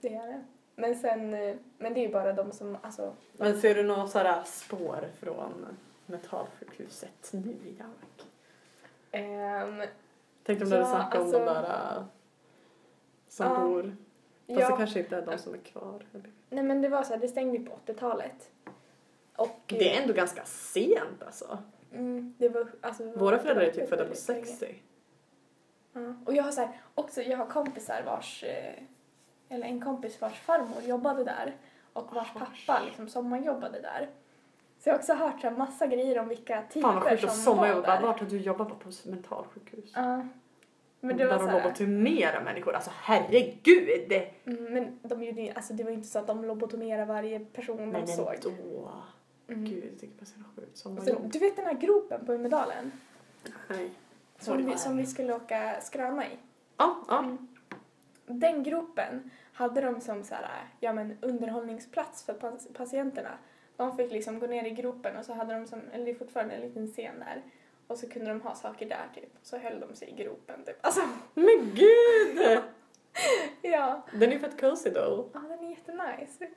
Det 0.00 0.08
är 0.14 0.26
det. 0.26 0.44
Men 0.78 0.94
sen, 0.94 1.34
eh, 1.34 1.56
men 1.78 1.94
det 1.94 2.00
är 2.00 2.06
ju 2.06 2.12
bara 2.12 2.32
de 2.32 2.52
som, 2.52 2.76
alltså, 2.82 3.12
Men 3.32 3.60
ser 3.60 3.74
du 3.74 3.82
några 3.82 4.06
sådana 4.06 4.44
spår 4.44 5.08
från 5.20 5.66
mentalsjukhuset 6.06 7.30
New 7.32 7.66
York? 7.66 8.26
ehm, 9.10 9.82
Tänkte 10.44 10.64
om 10.64 10.70
du 10.70 10.76
hade 10.76 10.88
Ja, 10.88 10.94
snackat 10.94 11.20
alltså- 11.20 11.38
om 11.38 11.44
de 11.46 11.52
där 11.52 11.96
äh, 11.96 12.02
som 13.28 13.46
Ja. 13.46 13.60
bor. 13.60 13.82
Fast 14.46 14.60
ja, 14.60 14.70
det 14.70 14.76
kanske 14.76 14.98
inte 15.00 15.16
är 15.16 15.22
de 15.26 15.38
som 15.38 15.54
är 15.54 15.58
kvar. 15.58 16.02
eller? 16.14 16.30
nej 16.50 16.64
men 16.64 16.82
det 16.82 16.88
var 16.88 17.02
så 17.02 17.12
här, 17.12 17.20
det 17.20 17.28
stängde 17.28 17.58
ju 17.58 17.64
på 17.64 17.72
80-talet. 17.86 18.50
Och 19.36 19.60
Det 19.66 19.96
är 19.96 20.02
ändå 20.02 20.14
ganska 20.14 20.44
sent 20.44 21.22
alltså. 21.26 21.58
Mm, 21.92 22.34
det 22.38 22.48
var, 22.48 22.66
alltså, 22.80 23.12
Våra 23.12 23.38
föräldrar 23.38 23.62
är 23.64 23.70
typ 23.72 23.88
födda 23.88 24.04
på 24.04 24.08
väldigt 24.08 24.28
länge. 24.28 24.44
60. 24.46 24.82
Ja. 25.92 26.14
Och 26.24 26.34
jag 26.34 26.42
har 26.44 26.50
så 26.50 26.60
här, 26.60 26.80
också, 26.94 27.22
jag 27.22 27.38
har 27.38 27.46
kompisar 27.46 28.02
vars, 28.06 28.44
eh, 28.44 28.74
eller 29.48 29.66
en 29.66 29.80
kompis 29.80 30.20
vars 30.20 30.40
farmor 30.40 30.82
jobbade 30.82 31.24
där 31.24 31.56
och 31.92 32.14
vars 32.14 32.32
pappa 32.32 32.82
liksom 32.86 33.08
sommarjobbade 33.08 33.80
där. 33.80 34.08
Så 34.78 34.88
jag 34.88 34.94
har 34.94 34.98
också 34.98 35.14
hört 35.14 35.40
så 35.40 35.48
här 35.48 35.56
massa 35.56 35.86
grejer 35.86 36.18
om 36.18 36.28
vilka 36.28 36.62
Fan 36.62 36.82
vad 36.82 36.94
typer 37.02 37.10
sjukt 37.10 37.24
att 37.24 37.36
som 37.36 37.56
var 37.56 37.66
där. 37.82 38.02
Vart 38.02 38.20
har 38.20 38.26
du 38.26 38.36
jobbat 38.38 38.68
på 38.68 38.90
mentalsjukhus? 39.04 39.92
Ja. 39.94 40.22
Men 41.00 41.16
det 41.16 41.24
var 41.24 41.32
Där 41.32 41.38
så 41.38 41.46
de 41.46 41.52
lobotomerar 41.62 42.44
människor. 42.44 42.74
Alltså 42.74 42.90
herregud! 42.94 44.12
mm, 44.44 44.64
men 44.74 44.98
de 45.02 45.22
gjorde, 45.24 45.40
ju- 45.40 45.50
alltså 45.54 45.72
det 45.72 45.84
var 45.84 45.90
inte 45.90 46.08
så 46.08 46.18
att 46.18 46.26
de 46.26 46.44
lobotomerade 46.44 47.04
varje 47.04 47.40
person 47.40 47.76
de 47.76 47.86
Men 47.86 48.06
såg. 48.06 48.34
ändå. 48.34 48.90
Mm. 49.48 49.64
Gud, 49.64 49.84
jag 49.92 50.00
tycker 50.00 50.18
bara 50.18 50.24
så 50.26 50.32
jävla 50.32 50.48
sjukt. 50.56 50.76
Sen, 50.78 50.96
Sommarjobb. 50.96 51.32
du 51.32 51.38
vet 51.38 51.56
den 51.56 51.64
här 51.66 51.74
gropen 51.74 52.26
på 52.26 52.34
Umedalen? 52.34 52.92
Nej. 53.68 53.90
Som 54.38 54.66
vi, 54.66 54.76
som 54.78 54.96
vi 54.96 55.06
skulle 55.06 55.34
åka 55.34 55.80
skräna 55.80 56.26
i? 56.26 56.30
Ja, 56.76 56.96
ja. 57.08 57.18
Mm. 57.18 57.48
Den 58.26 58.62
gropen 58.62 59.30
hade 59.52 59.80
de 59.80 60.00
som 60.00 60.24
så 60.24 60.34
här, 60.34 60.68
ja, 60.80 60.92
men 60.92 61.18
underhållningsplats 61.20 62.24
för 62.24 62.34
patienterna. 62.72 63.38
De 63.76 63.96
fick 63.96 64.12
liksom 64.12 64.38
gå 64.38 64.46
ner 64.46 64.64
i 64.64 64.70
gropen 64.70 65.16
och 65.16 65.24
så 65.24 65.32
hade 65.32 65.54
de 65.54 65.66
som, 65.66 65.80
eller 65.92 66.04
det 66.04 66.10
är 66.10 66.14
fortfarande 66.14 66.54
en 66.54 66.60
liten 66.60 66.86
scen 66.86 67.18
där. 67.18 67.42
Och 67.86 67.98
så 67.98 68.08
kunde 68.08 68.30
de 68.30 68.40
ha 68.40 68.54
saker 68.54 68.88
där 68.88 69.08
typ. 69.14 69.30
Så 69.42 69.58
höll 69.58 69.80
de 69.80 69.94
sig 69.94 70.08
i 70.08 70.12
gropen 70.12 70.64
typ. 70.64 70.76
Alltså, 70.80 71.00
Men 71.34 71.74
gud! 71.74 72.62
ja. 73.62 74.02
Den 74.12 74.32
är 74.32 74.38
fett 74.38 74.60
cozy 74.60 74.90
då. 74.90 75.28
Ja, 75.32 75.40
den 75.40 75.64
är 75.64 75.70
jättenice. 75.70 76.48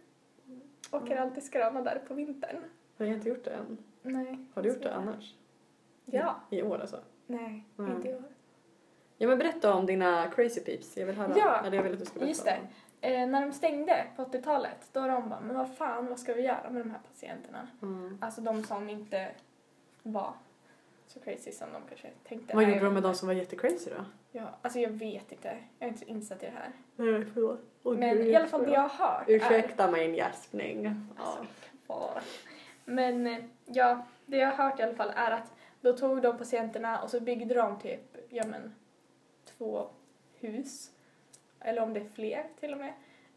Åker 0.91 1.17
alltid 1.17 1.43
skrana 1.43 1.81
där 1.81 2.01
på 2.07 2.13
vintern. 2.13 2.57
Jag 2.97 3.05
har 3.05 3.13
inte 3.13 3.29
gjort 3.29 3.43
det 3.43 3.51
än. 3.51 3.77
Nej. 4.01 4.45
Har 4.53 4.61
du 4.61 4.69
gjort 4.69 4.83
det 4.83 4.95
annars? 4.95 5.35
Ja. 6.05 6.35
I 6.49 6.61
år 6.61 6.79
alltså? 6.79 6.99
Nej, 7.27 7.65
Nej. 7.75 7.91
inte 7.91 8.09
i 8.09 8.15
år. 8.15 8.28
Ja 9.21 9.27
men 9.27 9.37
berätta 9.37 9.73
om 9.73 9.85
dina 9.85 10.27
crazy 10.27 10.61
peeps. 10.61 10.97
Jag 10.97 11.05
vill 11.05 11.15
höra. 11.15 11.33
Ja, 11.37 11.61
Eller 11.65 11.77
jag 11.77 11.83
vill 11.83 11.93
att 11.93 11.99
du 11.99 12.05
ska 12.05 12.13
berätta 12.13 12.29
Just 12.29 12.45
det. 12.45 12.59
Eh, 13.01 13.27
när 13.27 13.41
de 13.41 13.53
stängde 13.53 14.05
på 14.15 14.23
80-talet, 14.23 14.89
då 14.91 15.07
de 15.07 15.29
bara, 15.29 15.39
men 15.39 15.55
vad 15.55 15.75
fan, 15.75 16.07
vad 16.07 16.19
ska 16.19 16.33
vi 16.33 16.41
göra 16.41 16.69
med 16.69 16.81
de 16.81 16.91
här 16.91 16.99
patienterna? 17.13 17.67
Mm. 17.81 18.17
Alltså 18.21 18.41
de 18.41 18.63
som 18.63 18.89
inte 18.89 19.27
var 20.03 20.33
så 21.07 21.19
crazy 21.19 21.51
som 21.51 21.67
de 21.73 21.81
kanske 21.89 22.09
tänkte. 22.27 22.55
Vad 22.55 22.63
gjorde 22.63 22.79
de 22.79 22.93
med 22.93 23.03
de 23.03 23.15
som 23.15 23.27
var 23.27 23.35
jättecrazy 23.35 23.89
då? 23.97 24.05
Ja, 24.31 24.57
alltså 24.61 24.79
jag 24.79 24.89
vet 24.89 25.31
inte. 25.31 25.57
Jag 25.79 25.85
är 25.85 25.87
inte 25.87 25.99
så 25.99 26.05
insatt 26.05 26.43
i 26.43 26.45
det 26.45 26.51
här. 26.51 26.71
Nej, 26.95 27.25
förlåt. 27.33 27.59
Åh, 27.83 27.97
Men 27.97 28.17
gud, 28.17 28.27
i 28.27 28.35
alla 28.35 28.47
fall 28.47 28.65
det 28.65 28.71
jag 28.71 28.87
har 28.89 29.07
hört 29.07 29.23
Ursäkta 29.27 29.91
min 29.91 30.15
gäspning. 30.15 30.85
är... 30.85 30.95
Ja. 31.17 31.23
Alltså. 31.87 32.21
Men 32.85 33.27
eh, 33.27 33.37
ja, 33.65 34.05
det 34.25 34.37
jag 34.37 34.51
har 34.51 34.69
hört 34.69 34.79
i 34.79 34.83
alla 34.83 34.95
fall 34.95 35.11
är 35.15 35.31
att 35.31 35.53
då 35.81 35.93
tog 35.93 36.21
de 36.21 36.37
patienterna 36.37 37.01
och 37.01 37.09
så 37.09 37.19
byggde 37.19 37.53
de 37.53 37.79
typ, 37.79 38.17
ja 38.29 38.43
men, 38.47 38.75
två 39.59 39.87
hus. 40.39 40.91
Eller 41.59 41.81
om 41.81 41.93
det 41.93 41.99
är 41.99 42.09
fler 42.09 42.45
till 42.59 42.73
och 42.73 42.79
med. 42.79 42.93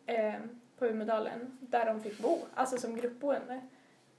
Eh, 0.06 0.40
på 0.78 0.86
Umedalen 0.86 1.58
där 1.60 1.86
de 1.86 2.00
fick 2.00 2.18
bo, 2.18 2.38
alltså 2.54 2.76
som 2.76 2.96
gruppboende. 2.96 3.60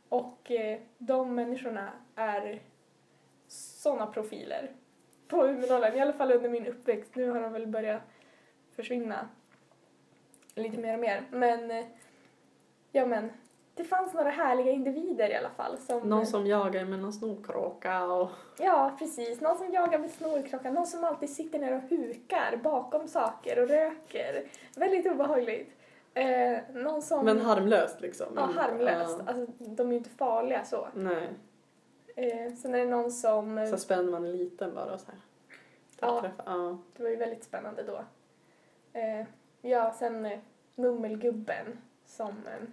Och 0.10 0.52
eh, 0.52 0.80
de 0.98 1.36
människorna 1.36 1.92
är 2.16 2.62
sådana 3.48 4.08
profiler 4.08 4.72
på 5.28 5.48
Umedalen, 5.48 5.96
i 5.96 6.02
alla 6.02 6.14
fall 6.14 6.32
under 6.32 6.50
min 6.50 6.68
uppväxt. 6.68 7.16
Nu 7.16 7.30
har 7.30 7.42
de 7.42 7.54
väl 7.54 7.68
börjat 7.68 8.02
försvinna 8.72 9.30
lite 10.56 10.78
mer 10.78 10.94
och 10.94 11.00
mer. 11.00 11.24
Men, 11.32 11.72
eh, 11.72 11.86
ja 12.92 13.06
men, 13.06 13.32
det 13.76 13.84
fanns 13.84 14.14
några 14.14 14.30
härliga 14.30 14.72
individer 14.72 15.30
i 15.30 15.36
alla 15.36 15.50
fall. 15.50 15.78
Som, 15.78 16.10
Någon 16.10 16.26
som 16.26 16.48
jagar 16.48 16.86
med 16.86 17.00
någon 17.00 17.14
snorkråka 17.14 18.04
och... 18.04 18.30
Ja, 18.58 18.96
precis. 19.00 19.42
Någon 19.42 19.58
som 19.58 19.72
jagar 19.72 20.00
med 20.00 20.12
snorklockan, 20.12 20.74
någon 20.74 20.88
som 20.88 21.04
alltid 21.04 21.30
sitter 21.30 21.60
ner 21.60 21.76
och 21.76 21.82
hukar 21.82 22.60
bakom 22.64 23.08
saker 23.08 23.62
och 23.62 23.68
röker. 23.68 24.44
Väldigt 24.76 25.12
obehagligt. 25.12 25.76
Eh, 26.14 26.58
någon 26.74 27.02
som... 27.02 27.26
Men 27.26 27.42
harmlöst 27.42 28.02
liksom. 28.02 28.28
Ja, 28.36 28.42
harmlöst. 28.42 29.16
Ja. 29.26 29.34
Alltså, 29.34 29.54
de 29.60 29.88
är 29.88 29.92
ju 29.92 29.98
inte 29.98 30.10
farliga 30.10 30.64
så. 30.66 30.88
Nej. 30.94 31.30
Eh, 32.16 32.54
sen 32.54 32.76
är 32.76 32.80
det 32.80 32.86
någon 32.86 33.12
som... 33.12 33.68
Så 33.72 33.78
spänner 33.78 34.12
man 34.12 34.26
en 34.26 34.38
liten 34.38 34.76
bara 34.76 34.98
så 34.98 35.06
här. 35.06 35.20
Ja. 36.00 36.26
Ja. 36.46 36.78
Det 36.98 37.04
var 37.04 37.10
ju 37.10 37.16
väldigt 37.16 37.44
spännande 37.44 37.84
då. 37.84 38.04
Eh, 39.00 39.28
ja, 39.62 39.94
sen 40.00 40.26
eh, 40.26 40.40
Mummelgubben 40.76 41.82
som... 42.06 42.30
Eh, 42.30 42.68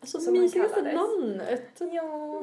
Alltså 0.00 0.20
Som 0.20 0.32
mysigaste 0.32 0.82
namnet. 0.82 1.80
ja, 1.92 2.42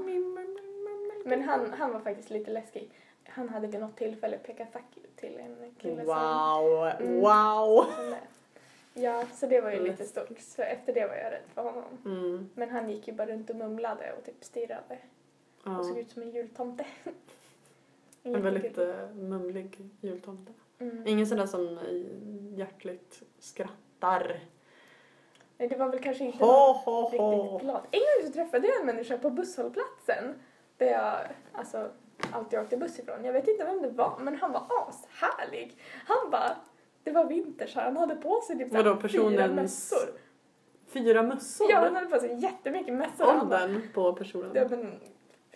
men 1.25 1.41
han, 1.41 1.73
han 1.73 1.93
var 1.93 1.99
faktiskt 1.99 2.29
lite 2.29 2.51
läskig. 2.51 2.89
Han 3.23 3.49
hade 3.49 3.67
vid 3.67 3.79
något 3.79 3.95
tillfälle 3.97 4.37
pekat 4.37 4.71
fuck 4.73 4.83
you 4.97 5.07
till 5.15 5.39
en 5.39 5.75
kille 5.81 5.95
som... 5.95 6.05
Wow, 6.05 6.91
Mm. 6.99 7.19
wow. 7.19 7.85
som 7.95 8.15
Ja, 8.93 9.23
så 9.33 9.47
det 9.47 9.61
var 9.61 9.71
ju 9.71 9.83
lite 9.83 10.05
stort. 10.05 10.39
Så 10.39 10.61
efter 10.61 10.93
det 10.93 11.07
var 11.07 11.15
jag 11.15 11.31
rädd 11.31 11.41
för 11.53 11.61
honom. 11.63 11.83
Mm. 12.05 12.49
Men 12.53 12.69
han 12.69 12.89
gick 12.89 13.07
ju 13.07 13.13
bara 13.13 13.27
runt 13.27 13.49
och 13.49 13.55
mumlade 13.55 14.13
och 14.17 14.25
typ 14.25 14.43
stirrade. 14.43 14.97
Och 15.63 15.85
såg 15.85 15.97
Ja. 15.97 16.01
ut 16.01 16.11
som 16.11 16.21
en 16.21 16.31
jultomte. 16.31 16.85
En 18.23 18.41
väldigt 18.41 18.77
uh, 18.77 19.13
mumlig 19.15 19.77
jultomte. 20.01 20.51
Mm. 20.79 21.07
Ingen 21.07 21.27
sån 21.27 21.37
där 21.37 21.45
som 21.45 21.79
hjärtligt 22.55 23.21
skrattar. 23.39 24.39
Nej, 25.57 25.69
det 25.69 25.75
var 25.75 25.89
väl 25.89 25.99
kanske 25.99 26.23
inte 26.23 26.45
Ho, 26.45 26.73
ho, 26.73 27.01
riktigt 27.03 27.61
glad. 27.61 27.81
En 27.91 27.99
gång 27.99 28.27
så 28.27 28.33
träffade 28.33 28.67
jag 28.67 28.79
en 28.79 28.85
människa 28.85 29.17
på 29.17 29.29
busshållplatsen. 29.29 30.35
Där 30.77 30.87
jag 30.87 31.19
alltså, 31.51 31.89
alltid 32.31 32.59
åkte 32.59 32.77
buss 32.77 32.99
ifrån. 32.99 33.25
Jag 33.25 33.33
vet 33.33 33.47
inte 33.47 33.65
vem 33.65 33.81
det 33.81 33.89
var, 33.89 34.17
men 34.19 34.35
han 34.35 34.51
var 34.51 34.63
ashärlig. 34.69 35.77
Han 36.05 36.31
bara, 36.31 36.55
det 37.03 37.11
var 37.11 37.25
vinter 37.25 37.67
så 37.67 37.79
han 37.79 37.97
hade 37.97 38.15
på 38.15 38.41
sig 38.41 38.57
typ 38.57 38.71
Vadå, 38.73 38.99
fyra 38.99 39.47
mössor. 39.47 40.09
Fyra 40.87 41.23
mössor? 41.23 41.71
Ja, 41.71 41.79
han 41.79 41.95
hade 41.95 42.07
på 42.07 42.19
sig 42.19 42.39
jättemycket 42.39 42.93
mössor. 42.93 43.41
Åldern 43.41 43.81
på 43.93 44.13
personen? 44.13 44.51
Ja, 44.53 44.67
men, 44.69 44.99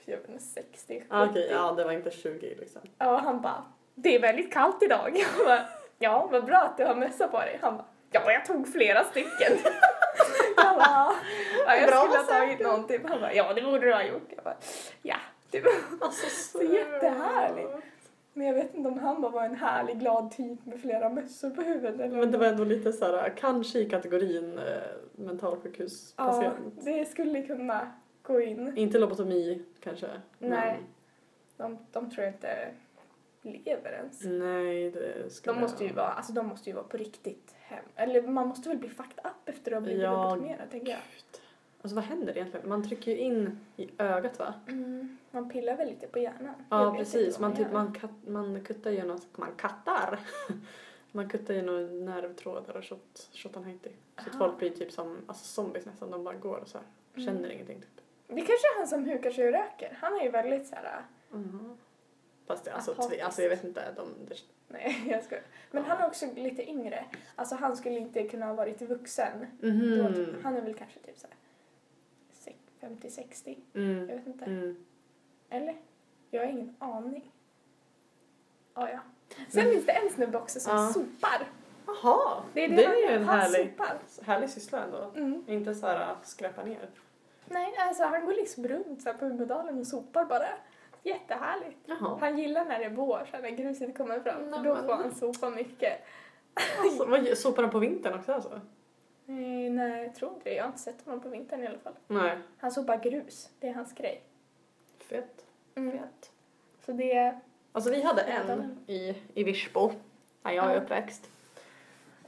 jag 0.06 0.18
vet 0.18 0.30
inte, 0.30 0.44
60, 0.44 1.00
70. 1.00 1.06
Ah, 1.10 1.26
Okej, 1.26 1.50
ja 1.52 1.72
det 1.72 1.84
var 1.84 1.92
inte 1.92 2.12
20 2.12 2.56
liksom. 2.60 2.82
Ja, 2.98 3.18
han 3.18 3.42
bara, 3.42 3.64
det 3.96 4.16
är 4.16 4.22
väldigt 4.22 4.54
kallt 4.54 4.84
idag. 4.84 5.12
Jag 5.38 5.46
bara, 5.46 5.66
ja, 6.00 6.28
vad 6.32 6.46
bra 6.46 6.58
att 6.58 6.78
du 6.78 6.86
har 6.86 6.96
mössa 6.96 7.28
på 7.28 7.38
dig. 7.38 7.60
Han 7.62 7.78
bara, 7.78 7.86
ja, 8.12 8.32
jag 8.32 8.46
tog 8.46 8.68
flera 8.68 9.04
stycken. 9.04 9.58
jag 10.58 10.76
bara, 10.78 11.14
ja, 11.66 11.76
jag 11.76 11.90
Bra 11.90 11.98
skulle 11.98 12.18
ha 12.18 12.24
tagit 12.24 12.60
någon 12.60 12.88
typ. 12.88 13.10
Han 13.10 13.22
bara, 13.22 13.34
ja, 13.34 13.54
det 13.54 13.62
borde 13.62 13.80
du 13.80 13.94
ha 13.94 14.04
gjort. 14.04 14.30
Jag 14.36 14.44
bara, 14.44 14.56
ja. 15.02 15.16
Typ. 15.52 15.64
Alltså 16.02 16.30
Så 16.58 16.64
jättehärligt. 16.64 17.72
Men 18.34 18.48
jag 18.48 18.54
vet 18.54 18.74
inte 18.76 18.90
om 18.90 19.00
han 19.00 19.22
bara 19.22 19.32
var 19.32 19.44
en 19.44 19.56
härlig, 19.56 20.00
glad 20.00 20.32
typ 20.32 20.66
med 20.66 20.82
flera 20.82 21.10
mössor 21.10 21.50
på 21.50 21.62
huvudet. 21.62 22.00
Eller 22.00 22.18
Men 22.18 22.32
det 22.32 22.38
var 22.38 22.46
ändå 22.46 22.64
lite 22.64 22.94
så 22.94 23.06
här, 23.06 23.34
kanske 23.38 23.80
i 23.80 23.90
kategorin 23.90 24.58
eh, 24.58 24.64
Ja, 24.64 25.24
mentalsjukhuspatient. 25.28 26.86
det 26.86 27.06
skulle 27.06 27.42
kunna 27.42 27.92
gå 28.24 28.42
in. 28.42 28.78
Inte 28.78 29.00
lobotomi 29.00 29.62
kanske. 29.84 30.08
Nej. 30.40 30.80
De, 31.58 31.78
de 31.92 32.12
tror 32.12 32.24
jag 32.26 32.34
inte 32.34 32.68
lever 33.42 33.92
ens. 33.92 34.24
Nej, 34.24 34.92
det 34.92 35.30
skulle 35.34 35.56
De 35.56 35.62
måste 35.62 35.84
ju 35.86 35.94
vara, 35.94 36.08
alltså 36.08 36.34
de 36.34 36.48
måste 36.48 36.70
ju 36.70 36.76
vara 36.76 36.86
på 36.86 36.98
riktigt 36.98 37.56
hem. 37.60 37.86
Eller 37.96 38.22
man 38.22 38.48
måste 38.48 38.70
väl 38.70 38.78
bli 38.78 38.90
fucked 38.90 39.20
up 39.26 39.50
efter 39.50 39.72
att 39.72 39.76
ha 39.76 39.82
blivit 39.82 40.02
Ja. 40.04 40.24
lobotomerad, 40.24 40.72
tänker 40.72 40.92
jag. 40.92 41.00
Alltså 41.82 41.96
vad 41.96 42.04
händer 42.04 42.38
egentligen? 42.38 42.70
Man 42.70 42.84
trycker 42.88 43.12
ju 43.12 43.18
in 43.18 43.60
i 43.78 43.90
ögat 43.98 44.40
va? 44.40 44.54
Mm, 44.68 45.18
man 45.32 45.50
pillar 45.50 45.78
väl 45.78 45.88
lite 45.88 46.08
på 46.08 46.20
hjärnan. 46.20 46.56
Ja 46.70 46.96
precis, 46.98 47.40
vad 47.40 47.50
man, 47.50 47.58
typ, 47.58 47.72
man, 47.72 47.94
kat, 47.94 48.12
man 48.28 48.64
kuttar 48.64 48.92
ju 48.92 49.04
något, 49.04 49.38
man 49.38 49.52
kattar. 49.58 50.20
man 51.12 51.30
kuttar 51.30 51.54
ju 51.54 51.62
några 51.62 51.80
nervtrådar 51.82 52.78
och 52.78 52.86
shot. 52.86 53.30
Så 53.32 53.50
att 54.16 54.36
folk 54.38 54.58
blir 54.58 54.70
typ 54.70 54.92
som 54.92 55.18
alltså 55.28 55.46
zombies 55.46 55.86
nästan, 55.86 56.12
de 56.12 56.24
bara 56.24 56.36
går 56.36 56.58
och 56.58 56.68
så 56.68 56.78
här. 56.78 56.88
Känner 57.26 57.40
Mm. 57.40 57.52
ingenting 57.52 57.80
typ. 57.82 58.02
Det 58.28 58.36
kanske 58.36 58.54
är 58.74 58.78
han 58.78 58.88
som 58.88 59.06
hukar 59.06 59.32
sig 59.32 59.46
och 59.48 59.54
röker. 59.54 59.98
Han 60.02 60.14
är 60.20 60.24
ju 60.24 60.30
väldigt 60.30 60.68
så 60.68 60.76
här. 60.76 61.02
Fast 62.52 62.66
det, 62.66 62.72
alltså, 62.72 62.94
tve, 62.94 63.24
alltså 63.26 63.42
jag 63.42 63.50
vet 63.50 63.64
inte, 63.64 63.92
de, 63.96 64.08
det, 64.28 64.36
nej 64.68 65.04
jag 65.10 65.24
skojar. 65.24 65.44
Men 65.72 65.86
han 65.86 65.98
är 65.98 66.08
också 66.08 66.26
lite 66.36 66.70
yngre. 66.70 67.06
Alltså 67.36 67.56
han 67.56 67.78
skulle 67.78 67.98
inte 67.98 68.24
kunna 68.24 68.46
ha 68.46 68.54
varit 68.54 68.82
vuxen. 68.82 69.48
Mhm. 69.60 69.98
Då, 69.98 70.14
typ, 70.14 70.44
han 70.44 70.58
är 70.58 70.62
väl 70.62 70.74
kanske 70.74 71.00
typ 71.00 71.18
så 71.18 71.28
här 71.28 71.36
50-60. 72.82 73.58
Jag 73.74 73.84
mm. 73.84 74.08
vet 74.08 74.28
inte. 74.28 74.46
Mm. 74.46 74.86
Eller? 75.50 75.76
Jag 76.32 76.42
har 76.42 76.52
ingen 76.52 76.76
aning. 76.80 77.32
Ah, 78.74 78.88
ja. 78.90 79.00
Sen 79.30 79.46
Men- 79.64 79.74
finns 79.74 79.86
det 79.86 79.92
en 79.92 80.10
snubbe 80.10 80.38
också 80.38 80.60
som 80.60 80.76
Ja. 80.78 80.94
sopar. 80.94 81.48
Jaha, 81.86 82.44
Det 82.54 82.66
är 82.66 82.70
det, 82.70 82.76
det 82.76 82.86
är 82.86 83.10
ju 83.10 83.16
en 83.16 83.24
han 83.24 83.40
härlig, 83.40 83.72
sopar. 83.72 83.98
härlig 84.26 84.50
syssla 84.50 84.84
ändå. 84.84 85.12
Mm. 85.16 85.44
Inte 85.48 85.76
så 85.76 85.88
här 85.88 86.16
skräpa 86.24 86.64
ner. 86.64 86.90
Nej, 87.46 87.76
alltså 87.78 88.04
han 88.04 88.26
går 88.26 88.34
liksom 88.34 88.68
runt 88.68 89.02
så 89.02 89.12
här 89.12 89.18
på 89.18 89.26
Umedalen 89.26 89.80
och 89.80 89.88
sopar 89.88 90.26
bara. 90.26 90.48
Jättehärligt. 91.04 91.78
Jaha. 91.86 92.18
Han 92.20 92.38
gillar 92.40 92.66
när 92.66 92.80
det 92.80 92.86
är 92.86 92.90
vår, 92.90 93.28
så 93.32 93.36
här, 93.36 93.42
när 93.44 93.50
gruset 93.50 93.98
kommer 93.98 94.20
fram. 94.20 94.50
Nej, 94.50 94.60
då 94.64 94.74
men- 94.74 94.86
får 94.86 94.94
han 94.94 95.16
sopa 95.16 95.50
mycket. 95.50 95.94
Alltså, 96.80 97.06
vad, 97.06 97.38
sopar 97.38 97.62
de 97.62 97.72
på 97.72 97.80
vintern 97.80 98.14
också 98.20 98.34
alltså? 98.34 98.62
Nej, 99.26 99.70
nej, 99.70 100.04
jag 100.04 100.16
tror 100.16 100.34
inte 100.34 100.50
det. 100.50 100.56
Jag 100.56 100.64
har 100.64 100.68
inte 100.68 100.80
sett 100.82 101.06
honom 101.06 101.20
på 101.22 101.30
vintern 101.30 101.64
i 101.64 101.68
alla 101.68 101.80
fall. 101.80 101.94
Nej. 102.08 102.38
Han 102.58 102.72
sopar 102.72 102.98
grus. 102.98 103.50
Det 103.60 103.68
är 103.68 103.74
hans 103.74 103.94
grej. 103.96 104.22
Fett. 105.00 105.46
Mm. 105.76 105.98
Så 106.86 106.92
det. 106.92 107.40
Alltså 107.72 107.92
vi 107.92 108.02
hade 108.02 108.22
en 108.22 108.78
i, 108.88 109.16
i 109.34 109.44
Virsbo, 109.44 109.92
där 110.42 110.52
jag 110.52 110.72
är 110.72 110.82
uppväxt. 110.82 111.30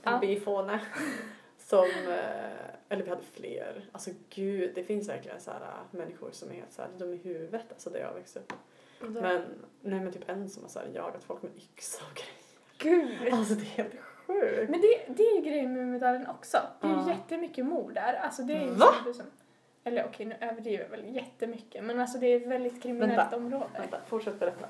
En 0.03 0.13
Ja. 0.13 0.19
byfåne. 0.19 0.79
Som, 1.57 1.85
eh, 2.07 2.72
eller 2.93 3.03
vi 3.03 3.09
hade 3.09 3.23
fler. 3.23 3.89
Alltså 3.91 4.09
gud, 4.29 4.71
det 4.75 4.83
finns 4.83 5.09
verkligen 5.09 5.39
så 5.41 5.51
här 5.51 5.61
äh, 5.61 5.97
människor 5.97 6.31
som 6.31 6.49
är 6.49 6.53
helt 6.53 6.73
så 6.73 6.81
här 6.81 6.89
dum 6.97 7.13
i 7.13 7.17
huvudet, 7.17 7.65
alltså 7.69 7.89
där 7.89 7.99
jag 7.99 8.13
växte 8.13 8.39
upp. 8.39 8.53
Men, 8.99 9.41
nej 9.81 9.99
men 9.99 10.11
typ 10.13 10.29
en 10.29 10.49
som 10.49 10.63
har 10.63 10.69
så 10.69 10.79
här 10.79 10.87
jagat 10.95 11.23
folk 11.23 11.41
med 11.41 11.51
yxa 11.57 12.03
och 12.11 12.15
grejer. 12.15 13.07
Gud! 13.21 13.33
Alltså 13.33 13.53
det 13.53 13.61
är 13.61 13.65
helt 13.65 13.95
sjukt. 14.01 14.69
Men 14.69 14.81
det, 14.81 15.05
det 15.07 15.23
är 15.23 15.35
ju 15.35 15.41
grejen 15.41 15.73
med 15.73 15.87
medaljen 15.87 16.27
också. 16.27 16.57
Det 16.81 16.87
är 16.87 16.91
ju 16.91 16.97
Ja. 16.97 17.09
jättemycket 17.09 17.65
mord 17.65 17.93
där. 17.93 18.13
Alltså 18.13 18.41
det 18.43 18.53
är 18.53 18.61
ju 18.61 18.69
Va? 18.69 18.93
som- 19.03 19.13
som, 19.13 19.25
eller 19.83 20.05
okej, 20.05 20.25
nu 20.25 20.35
överdriver 20.41 20.83
jag 20.83 20.89
väl 20.89 21.15
jättemycket. 21.15 21.83
Men 21.83 21.99
alltså 21.99 22.17
det 22.17 22.27
är 22.27 22.37
ett 22.41 22.47
väldigt 22.47 22.83
kriminellt 22.83 23.17
Vänta. 23.17 23.35
område. 23.35 23.65
Vänta, 23.79 23.99
fortsätt 24.07 24.39
berätta. 24.39 24.67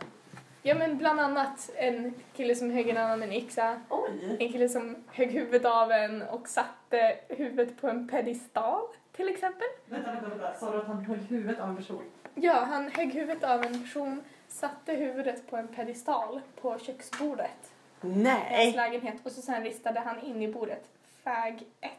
Ja 0.65 0.75
men 0.75 0.97
bland 0.97 1.19
annat 1.19 1.69
en 1.75 2.13
kille 2.33 2.55
som 2.55 2.71
högg 2.71 2.89
en 2.89 2.97
annan 2.97 3.23
en 3.23 3.33
yxa. 3.33 3.81
Oj! 3.89 4.37
En 4.39 4.51
kille 4.51 4.69
som 4.69 4.95
högg 5.07 5.31
huvudet 5.31 5.65
av 5.65 5.91
en 5.91 6.21
och 6.21 6.47
satte 6.47 7.17
huvudet 7.29 7.81
på 7.81 7.87
en 7.87 8.07
pedestal 8.07 8.81
till 9.11 9.29
exempel. 9.29 9.67
Vänta, 9.85 10.11
vänta, 10.11 10.29
vänta. 10.29 10.53
Sa 10.53 10.71
du 10.71 10.77
att 10.77 10.87
han 10.87 11.05
höll 11.05 11.17
huvudet 11.17 11.59
av 11.59 11.69
en 11.69 11.75
person? 11.75 12.03
Ja, 12.35 12.53
han 12.53 12.91
högg 12.91 13.13
huvudet 13.13 13.43
av 13.43 13.63
en 13.63 13.81
person, 13.81 14.23
satte 14.47 14.93
huvudet 14.93 15.49
på 15.49 15.57
en 15.57 15.67
pedestal 15.67 16.41
på 16.61 16.79
köksbordet 16.79 17.73
i 18.01 18.07
hans 18.07 18.23
Nej! 18.23 18.73
lägenhet 18.75 19.15
och 19.23 19.31
så 19.31 19.41
sen 19.41 19.63
ristade 19.63 19.99
han 19.99 20.19
in 20.19 20.41
i 20.41 20.53
bordet 20.53 20.83
fag 21.23 21.63
1. 21.81 21.91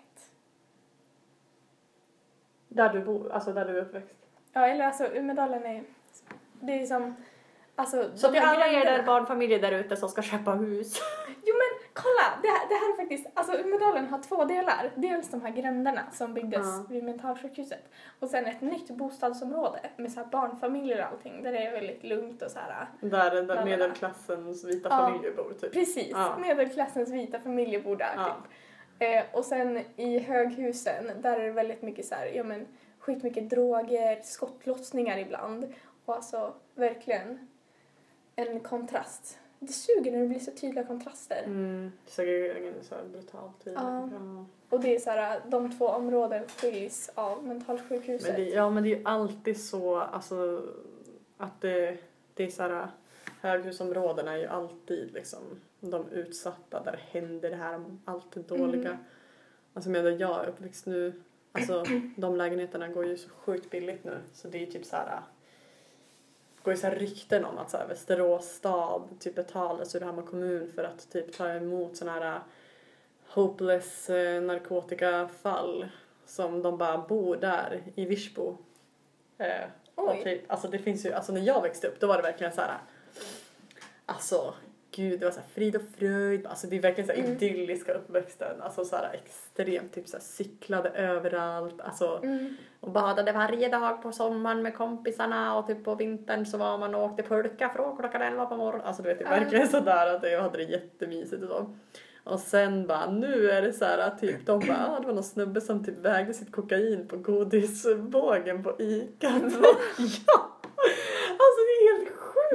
Där 2.69 2.93
du 2.93 3.01
bor, 3.01 3.33
alltså 3.33 3.53
där 3.53 3.65
du 3.65 3.79
är 3.79 3.83
uppväxt. 3.83 4.17
Ja, 4.53 4.67
eller 4.67 4.85
alltså 4.85 5.07
Umedalen 5.07 5.67
är... 5.67 5.85
Det 6.61 6.73
är 6.73 6.87
som... 6.87 7.17
Alltså, 7.77 8.11
Så 8.15 8.31
till 8.33 8.41
alla 8.43 8.67
er 8.67 8.85
där 8.85 9.03
barnfamiljer 9.03 9.59
där 9.61 9.73
ute 9.73 9.97
som 9.97 10.09
ska 10.09 10.23
köpa 10.23 10.51
hus. 10.51 11.01
Jo 11.47 11.55
men 11.55 11.89
kolla! 11.93 12.39
Det 12.43 12.49
här, 12.49 12.69
det 12.69 12.75
här 12.75 12.93
är 12.93 12.97
faktiskt... 12.97 13.27
Alltså 13.35 13.53
Umedalen 13.59 14.07
har 14.07 14.19
två 14.23 14.45
delar. 14.45 14.91
Dels 14.95 15.31
de 15.31 15.43
här 15.43 15.51
gränderna 15.51 16.01
som 16.13 16.35
byggdes 16.35 16.61
Ja. 16.67 16.85
vid 16.89 17.05
mentalsjukhuset. 17.05 17.89
Och 18.21 18.29
sen 18.29 18.47
ett 18.47 18.61
nytt 18.61 18.89
bostadsområde 18.91 19.81
med 19.97 20.13
så 20.13 20.21
här 20.21 20.27
barnfamiljer 20.27 20.99
och 21.01 21.05
allting. 21.07 21.43
Där 21.43 21.53
det 21.53 21.59
är 21.67 21.73
väldigt 21.73 22.05
lugnt 22.05 22.43
och 22.43 22.51
så 22.51 22.59
här. 22.59 22.87
Där 23.01 23.43
där 23.43 23.65
medelklassens 23.65 24.65
vita 24.65 24.89
Ja. 24.89 24.97
familjer 24.99 25.33
bor 25.37 25.55
typ. 25.61 25.73
Precis, 25.73 26.09
Ja. 26.11 26.37
medelklassens 26.39 27.11
vita 27.11 27.41
familjer 27.41 27.81
bor 27.83 27.97
där 27.97 28.13
Ja. 28.17 28.25
typ. 28.25 28.53
Eh, 28.99 29.37
och 29.39 29.45
sen 29.45 29.81
i 29.97 30.19
höghusen, 30.19 31.11
där 31.23 31.41
är 31.41 31.45
det 31.45 31.51
väldigt 31.53 31.83
mycket 31.83 32.07
så 32.07 32.15
här, 32.15 32.27
ja 32.27 32.45
men 32.45 32.67
skitmycket 32.99 33.51
droger, 33.51 34.21
skottlossningar 34.23 35.19
ibland. 35.19 35.75
Och 36.05 36.15
alltså 36.15 36.55
verkligen 36.75 37.49
en 38.37 38.61
kontrast. 38.61 39.39
Det 39.59 39.73
suger 39.73 40.13
när 40.13 40.21
det 40.21 40.27
blir 40.27 40.39
så 40.39 40.51
tydliga 40.51 40.85
kontraster. 40.85 41.43
Mm. 41.47 41.93
Segregeringen 42.07 42.75
är 42.81 42.83
så 42.83 42.95
här 42.95 43.05
brutal 43.05 43.51
tydlig. 43.65 43.83
Ja. 43.83 44.09
Ja. 44.13 44.47
Och 44.69 44.81
det 44.81 44.95
är 44.95 44.99
så 44.99 45.11
här, 45.11 45.41
de 45.49 45.79
två 45.79 45.87
områden 45.87 46.45
skiljs 46.49 47.11
av 47.15 47.45
mentalsjukhuset. 47.45 48.29
Men 48.29 48.41
det, 48.41 48.51
ja 48.51 48.71
men 48.71 48.83
det 48.83 48.93
är 48.93 48.97
ju 48.97 49.05
alltid 49.05 49.61
så 49.61 49.97
alltså 49.97 50.63
att 51.37 51.61
det, 51.61 51.99
det 52.35 52.45
är 52.45 52.51
så 52.51 52.63
här 52.63 52.89
höghusområdena 53.41 54.33
är 54.33 54.37
ju 54.37 54.47
alltid 54.47 55.13
liksom 55.13 55.41
de 55.81 56.09
utsatta 56.09 56.83
där 56.83 57.01
händer 57.11 57.51
det 57.51 57.57
här 57.57 57.85
allt 58.05 58.33
det 58.33 58.49
dåliga. 58.49 58.89
Mm. 58.91 59.05
Alltså 59.75 59.91
medan 59.91 60.19
jag 60.19 60.45
är 60.45 60.49
uppväxt 60.49 60.87
nu, 60.87 61.23
alltså 61.53 61.85
de 62.17 62.37
lägenheterna 62.37 62.89
går 62.89 63.07
ju 63.07 63.17
så 63.17 63.29
sjukt 63.29 63.71
billigt 63.71 64.05
nu 64.05 64.19
så 64.33 64.49
det 64.49 64.59
är 64.59 64.61
ju 64.61 64.67
typ 64.67 64.85
så 64.85 64.97
här 64.97 65.21
går 66.65 66.75
ju 66.75 66.81
så 66.81 66.87
här 66.87 66.95
rykten 66.95 67.45
om 67.45 67.59
att 67.59 67.71
så 67.71 67.77
här, 67.77 67.87
Västerås 67.87 68.49
stad 68.49 69.09
typ 69.21 69.35
betalar 69.35 69.85
Surahammar 69.85 70.23
kommun 70.23 70.73
för 70.75 70.85
att 70.85 71.11
typ 71.11 71.37
ta 71.37 71.49
emot 71.49 71.97
såna 71.97 72.13
här 72.13 72.41
hopeless 73.29 74.11
eh, 74.11 74.43
narkotikafall 74.43 75.89
som 76.27 76.63
de 76.63 76.79
bara 76.79 76.99
bor 76.99 77.37
där 77.37 77.83
i 77.95 78.05
Virsbo. 78.05 78.57
Eh, 79.39 79.69
Oj. 79.97 80.21
typ, 80.25 80.51
alltså 80.51 80.69
det 80.69 80.79
finns 80.79 81.07
ju, 81.07 81.13
alltså 81.13 81.33
när 81.33 81.41
jag 81.41 81.63
växte 81.63 81.87
upp 81.87 82.01
då 82.01 82.07
var 82.07 82.17
det 82.17 82.23
verkligen 82.23 82.53
så 82.53 82.61
här. 82.61 82.79
Alltså 84.07 84.55
gud 84.97 85.21
det 85.21 85.25
var 85.27 85.33
så 85.33 85.41
här 85.41 85.47
frid 85.55 85.77
och 85.77 85.83
fröjd, 85.99 86.47
alltså 86.47 86.67
det 86.67 86.77
är 86.77 86.81
verkligen 86.81 87.09
så 87.09 87.15
här 87.15 87.21
Mm. 87.21 87.33
idylliska 87.33 87.95
uppväxten, 87.95 88.63
alltså 88.63 88.85
så 88.85 88.97
här 88.97 89.11
extremt 89.15 89.93
typ 89.95 90.09
så 90.09 90.17
här 90.17 90.25
cyklade 90.25 90.89
överallt, 90.89 91.81
alltså 91.81 92.21
Mm. 92.23 92.57
och 92.81 92.91
badade 92.91 93.33
varje 93.33 93.69
dag 93.69 94.03
på 94.03 94.13
sommaren 94.13 94.63
med 94.63 94.75
kompisarna 94.77 95.59
och 95.59 95.67
typ 95.67 95.85
på 95.85 95.95
vintern 95.95 96.47
så 96.47 96.59
var 96.59 96.79
man 96.79 96.95
och 96.95 97.03
åkte 97.05 97.23
pulka 97.23 97.69
från 97.69 97.97
klockan 97.97 98.23
11 98.23 98.47
på 98.47 98.57
morgonen. 98.57 98.87
Alltså 98.87 99.03
du 99.03 99.09
vet, 99.09 99.19
det 99.19 99.25
är 99.25 99.41
verkligen 99.41 99.69
sådär 99.69 100.15
att 100.17 100.23
jag 100.31 100.43
hade 100.43 100.59
det 100.59 100.65
jättemysigt 100.65 101.43
och 101.43 101.49
så. 101.49 101.77
Och 102.25 102.41
sen 102.41 102.87
bara, 102.87 103.11
nu 103.11 103.51
är 103.51 103.63
det 103.63 103.73
så 103.73 103.85
här 103.85 103.99
att 103.99 104.21
typ 104.21 104.47
de 104.47 104.61
bara, 104.61 104.87
ah, 104.97 105.01
det 105.01 105.07
var 105.07 105.15
någon 105.15 105.25
snubbe 105.25 105.61
som 105.61 105.85
typ 105.85 105.99
vägde 105.99 106.35
sitt 106.35 106.53
kokain 106.53 107.09
på 107.09 107.17
godisbågen 107.17 108.63
på 108.63 108.75
ICA. 108.79 109.33
ja! 110.27 110.51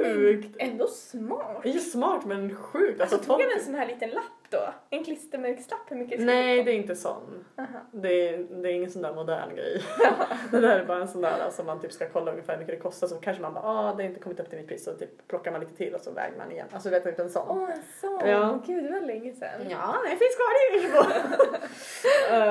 Sjukt! 0.04 0.56
Ändå 0.58 0.86
smart. 0.86 1.60
Det 1.62 1.68
är 1.68 1.72
ju 1.72 1.80
smart 1.80 2.24
men 2.24 2.54
sjukt. 2.56 3.00
Alltså 3.00 3.16
Alltså, 3.16 3.32
tog 3.32 3.42
han 3.42 3.50
en 3.58 3.64
sån 3.64 3.74
här 3.74 3.86
liten 3.86 4.10
lapp 4.10 4.24
då? 4.50 4.74
En 4.90 5.04
klistermärkslapp 5.04 5.80
hur 5.88 5.96
mycket 5.96 6.20
Nej, 6.20 6.62
det 6.62 6.70
är 6.70 6.76
inte 6.76 6.96
sån. 6.96 7.44
Aha. 7.58 7.68
Det 7.92 8.28
är, 8.28 8.38
det 8.38 8.68
är 8.68 8.72
ingen 8.72 8.90
sån 8.90 9.02
där 9.02 9.14
modern 9.14 9.54
grej. 9.54 9.82
det 10.50 10.60
där 10.60 10.78
är 10.80 10.84
bara 10.84 11.00
en 11.00 11.08
sån 11.08 11.22
där 11.22 11.50
som 11.50 11.66
man 11.66 11.80
typ 11.80 11.92
ska 11.92 12.08
kolla 12.08 12.30
ungefär 12.32 12.52
hur 12.52 12.60
mycket 12.60 12.74
det 12.74 12.80
kostar 12.82 13.06
så 13.06 13.16
kanske 13.16 13.42
man 13.42 13.54
bara 13.54 13.64
ah 13.64 13.94
det 13.94 14.02
har 14.02 14.08
inte 14.08 14.20
kommit 14.20 14.40
upp 14.40 14.48
till 14.50 14.58
mitt 14.58 14.68
pris 14.68 14.84
så 14.84 14.92
typ 14.92 15.28
plockar 15.28 15.52
man 15.52 15.60
lite 15.60 15.76
till 15.76 15.94
och 15.94 16.00
så 16.00 16.10
väger 16.10 16.38
man 16.38 16.52
igen. 16.52 16.66
Alltså 16.72 16.88
du 16.88 16.94
vet 16.94 17.06
inte 17.06 17.22
en 17.22 17.30
sån. 17.30 17.46
Åh, 17.48 17.70
en 17.70 17.82
sån. 18.00 18.28
Ja. 18.28 18.58
Gud, 18.66 18.84
det 18.84 18.90
var 18.92 19.00
länge 19.00 19.34
sedan. 19.34 19.70
Ja, 19.70 19.96
det 20.04 20.16
finns 20.16 20.36
kvar 20.36 20.52
i 20.74 20.86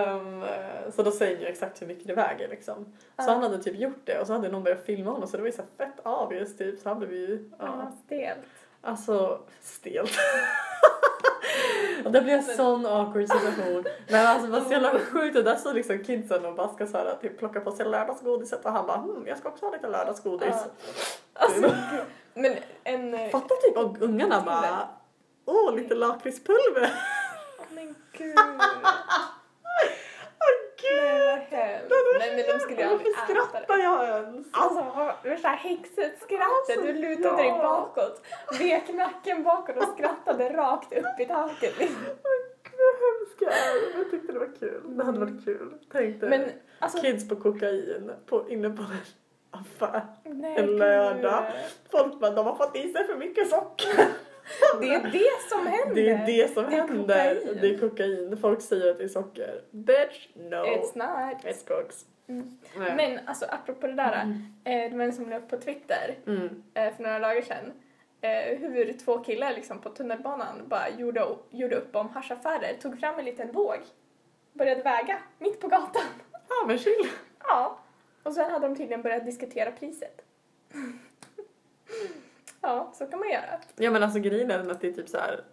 um, 0.09 0.45
Så 0.91 1.03
då 1.03 1.11
säger 1.11 1.39
ju 1.39 1.45
exakt 1.45 1.81
hur 1.81 1.87
mycket 1.87 2.07
det 2.07 2.13
väger 2.13 2.47
liksom. 2.47 2.93
Så 3.17 3.31
han 3.31 3.43
hade 3.43 3.63
typ 3.63 3.75
gjort 3.75 4.05
det 4.05 4.19
och 4.19 4.27
så 4.27 4.33
hade 4.33 4.49
någon 4.49 4.63
börjat 4.63 4.85
filma 4.85 5.11
honom 5.11 5.27
så 5.27 5.37
det 5.37 5.43
var 5.43 5.47
ju 5.49 5.53
så 5.55 5.63
fett 5.77 5.99
obvious 6.05 6.57
typ 6.57 6.79
så 6.79 6.89
han 6.89 6.99
blev 6.99 7.13
ju, 7.13 7.49
Ja, 7.59 7.65
ja. 7.65 7.91
stelt. 8.05 8.45
Alltså 8.81 9.39
stelt. 9.61 10.11
och 12.05 12.11
det 12.11 12.21
blev 12.21 12.35
en 12.37 12.43
sån 12.43 12.85
awkward 12.85 13.27
situation. 13.27 13.83
Men 14.07 14.27
alltså 14.27 14.47
det 14.47 14.51
var 14.53 14.61
så 14.61 14.71
jävla 14.71 14.99
sjukt 15.11 15.37
och 15.37 15.43
där 15.43 15.55
stod 15.55 15.75
liksom 15.75 16.03
kidsen 16.03 16.45
och 16.45 16.55
bara 16.55 16.67
ska 16.73 16.87
så 16.87 16.97
här, 16.97 17.15
typ 17.21 17.39
plocka 17.39 17.59
på 17.61 17.71
sig 17.71 17.85
lördagsgodiset 17.85 18.65
och 18.65 18.71
han 18.71 18.87
bara 18.87 18.97
hm, 18.97 19.23
jag 19.27 19.37
ska 19.37 19.49
också 19.49 19.65
ha 19.65 19.71
lite 19.71 19.87
lördagsgodis. 19.87 20.47
Ja. 20.49 20.65
Alltså, 21.33 21.61
gud. 21.61 22.01
men 22.33 22.55
en... 22.83 23.13
eh, 23.13 23.29
Fatta 23.29 23.55
typ 23.55 23.77
och 23.77 24.01
ungarna 24.01 24.41
bara 24.45 24.87
åh 25.45 25.75
lite 25.75 25.95
lakritspulver. 25.95 26.93
Men 27.69 27.95
gud. 28.17 28.35
Gud! 30.81 31.01
Nej, 31.03 31.25
vad 31.25 31.59
hemskt. 31.59 31.93
Nej, 32.19 32.35
men 32.35 32.45
de 32.53 32.59
skulle 32.59 32.81
ju 32.81 32.87
aldrig 32.87 33.13
Varför 33.15 33.33
skrattar 33.33 33.77
det. 33.77 33.83
jag 33.83 34.07
ens? 34.09 34.47
Alltså, 34.51 35.13
värsta 35.23 35.47
häxet-skrattet. 35.47 36.77
Alltså, 36.77 36.81
Du 36.81 36.93
lutade 36.93 37.27
ja. 37.27 37.35
dig 37.35 37.51
bakåt, 37.51 38.21
vek 38.59 38.93
nacken 38.93 39.43
bakåt 39.43 39.77
och 39.77 39.83
skrattade 39.93 40.49
rakt 40.49 40.93
upp 40.93 41.19
i 41.19 41.25
taket. 41.25 41.77
Gud 41.77 42.79
vad 42.79 42.95
hemskt 43.05 43.41
jag 43.41 43.51
är. 43.53 43.97
Jag 43.97 44.11
tyckte 44.11 44.33
det 44.33 44.39
var 44.39 44.59
kul. 44.59 44.81
Det 44.97 45.03
hade 45.03 45.19
varit 45.19 45.45
kul. 45.45 45.73
Tänk 45.91 46.21
dig 46.21 46.29
Men 46.29 46.49
alltså... 46.79 47.01
kids 47.01 47.29
på 47.29 47.35
kokain 47.35 48.11
på, 48.25 48.49
inne 48.49 48.69
på 48.69 48.81
en 48.83 48.97
affär. 49.51 50.01
Nej, 50.23 50.55
en 50.57 50.77
lördag. 50.77 51.43
Folk 51.91 52.19
bara 52.19 52.31
de 52.31 52.45
har 52.45 52.55
fått 52.55 52.75
i 52.75 52.93
sig 52.93 53.07
för 53.07 53.15
mycket 53.15 53.49
socker. 53.49 53.89
Det 54.81 54.93
är 54.93 55.03
det 55.11 55.49
som 55.49 55.67
händer. 55.67 55.95
Det 55.95 56.09
är 56.09 56.25
det 56.25 56.53
som 56.53 56.63
Det 56.63 56.75
är 56.75 56.87
händer. 56.87 57.35
kokain. 57.35 57.57
Det 57.61 57.67
är 57.69 57.77
kokain. 57.79 58.37
Folk 58.41 58.61
säger 58.61 58.91
att 58.91 58.97
det 58.97 59.03
är 59.03 59.07
socker. 59.07 59.61
Bitch, 59.71 60.27
no. 60.35 60.55
It's 60.55 60.97
not. 60.97 61.43
It's 61.43 61.67
cooks. 61.67 62.05
Mm. 62.27 62.57
Nej. 62.77 62.93
Men 62.95 63.27
alltså 63.27 63.45
apropå 63.49 63.87
det 63.87 63.93
där. 63.93 64.21
Mm. 64.21 64.43
Eh, 64.85 64.91
det 64.91 64.97
var 64.97 65.05
en 65.05 65.13
som 65.13 65.29
la 65.29 65.37
upp 65.37 65.49
på 65.49 65.57
Twitter 65.57 66.15
Mm. 66.27 66.63
eh, 66.73 66.93
för 66.95 67.03
några 67.03 67.19
dagar 67.19 67.41
sedan. 67.41 67.73
Eh, 68.21 68.59
hur 68.59 68.93
två 68.93 69.17
killar 69.17 69.53
liksom 69.53 69.81
på 69.81 69.89
tunnelbanan 69.89 70.67
bara 70.67 70.89
gjorde, 70.89 71.25
gjorde 71.49 71.75
upp 71.75 71.95
om 71.95 72.09
haschaffärer, 72.09 72.73
tog 72.81 72.99
fram 72.99 73.19
en 73.19 73.25
liten 73.25 73.51
våg, 73.51 73.77
började 74.53 74.81
väga 74.83 75.17
mitt 75.39 75.59
på 75.61 75.67
gatan. 75.67 76.01
Ja 76.31 76.65
men 76.67 76.77
chill. 76.77 77.07
Ja. 77.43 77.79
Och 78.23 78.33
sen 78.33 78.51
hade 78.51 78.67
de 78.67 78.75
tydligen 78.75 79.01
börjat 79.01 79.25
diskutera 79.25 79.71
priset. 79.71 80.21
Ja, 82.61 82.91
så 82.93 83.05
kan 83.05 83.19
man 83.19 83.29
göra. 83.29 83.59
Ja 83.75 83.91
men 83.91 84.03
alltså 84.03 84.19
grejen 84.19 84.51
är 84.51 84.71
att 84.71 84.81
det 84.81 84.87
är 84.87 84.91
typ 84.93 85.09
så 85.09 85.17
här. 85.17 85.43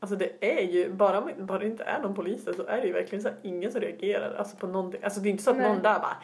Alltså 0.00 0.16
det 0.16 0.32
är 0.40 0.62
ju, 0.62 0.90
bara 0.92 1.18
om 1.18 1.30
bara 1.38 1.58
det 1.58 1.66
inte 1.66 1.84
är 1.84 2.00
någon 2.00 2.14
polis 2.14 2.44
där 2.44 2.52
så 2.52 2.66
är 2.66 2.76
det 2.80 2.86
ju 2.86 2.92
verkligen 2.92 3.22
så 3.22 3.28
här, 3.28 3.36
ingen 3.42 3.72
som 3.72 3.80
reagerar 3.80 4.34
alltså 4.34 4.56
på 4.56 4.66
någonting. 4.66 5.00
Alltså 5.04 5.20
det 5.20 5.28
är 5.28 5.30
inte 5.30 5.42
så 5.42 5.50
att 5.50 5.56
Nej. 5.56 5.68
någon 5.68 5.82
där 5.82 5.98
bara 5.98 6.16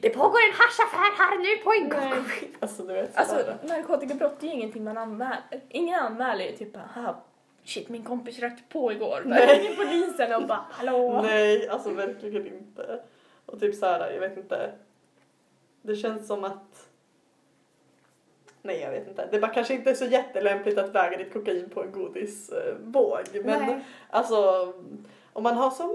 Det 0.00 0.10
pågår 0.10 0.38
en 0.48 0.54
haschaffär 0.54 1.16
här 1.18 1.38
nu 1.38 1.62
på 1.64 1.72
en 1.72 1.88
gång. 1.88 2.24
Alltså 2.60 2.82
du 2.82 2.92
vet 2.92 3.16
Alltså 3.16 3.36
sådär. 3.36 3.56
narkotikabrott 3.62 4.42
är 4.42 4.46
ju 4.46 4.52
ingenting 4.52 4.84
man 4.84 4.98
anmäler. 4.98 5.40
Ingen 5.68 6.00
anmäler 6.00 6.44
ju 6.44 6.52
typ 6.56 6.76
aha, 6.76 7.22
shit 7.64 7.88
min 7.88 8.04
kompis 8.04 8.38
rökte 8.38 8.62
på 8.68 8.92
igår. 8.92 9.22
Bara 9.24 9.34
Nej. 9.34 9.58
ringer 9.58 9.76
polisen 9.76 10.34
och 10.34 10.48
bara 10.48 10.64
hallå. 10.70 11.22
Nej, 11.22 11.68
alltså 11.68 11.90
verkligen 11.90 12.46
inte. 12.46 13.00
Och 13.46 13.60
typ 13.60 13.74
så 13.74 13.86
här, 13.86 14.10
jag 14.10 14.20
vet 14.20 14.36
inte. 14.36 14.72
Det 15.82 15.96
känns 15.96 16.26
som 16.26 16.44
att 16.44 16.88
Nej, 18.66 18.80
jag 18.80 18.90
vet 18.90 19.08
inte. 19.08 19.26
Det 19.30 19.36
är 19.36 19.40
bara 19.40 19.52
kanske 19.54 19.74
inte 19.74 19.94
så 19.94 20.04
jättelämpligt 20.04 20.78
att 20.78 20.94
väga 20.94 21.16
ditt 21.16 21.32
kokain 21.32 21.70
på 21.70 21.82
en 21.82 21.92
godisvåg. 21.92 23.20
Men 23.44 23.60
Nej. 23.62 23.80
alltså, 24.10 24.72
om 25.32 25.42
man 25.42 25.54
har 25.56 25.70
som 25.70 25.90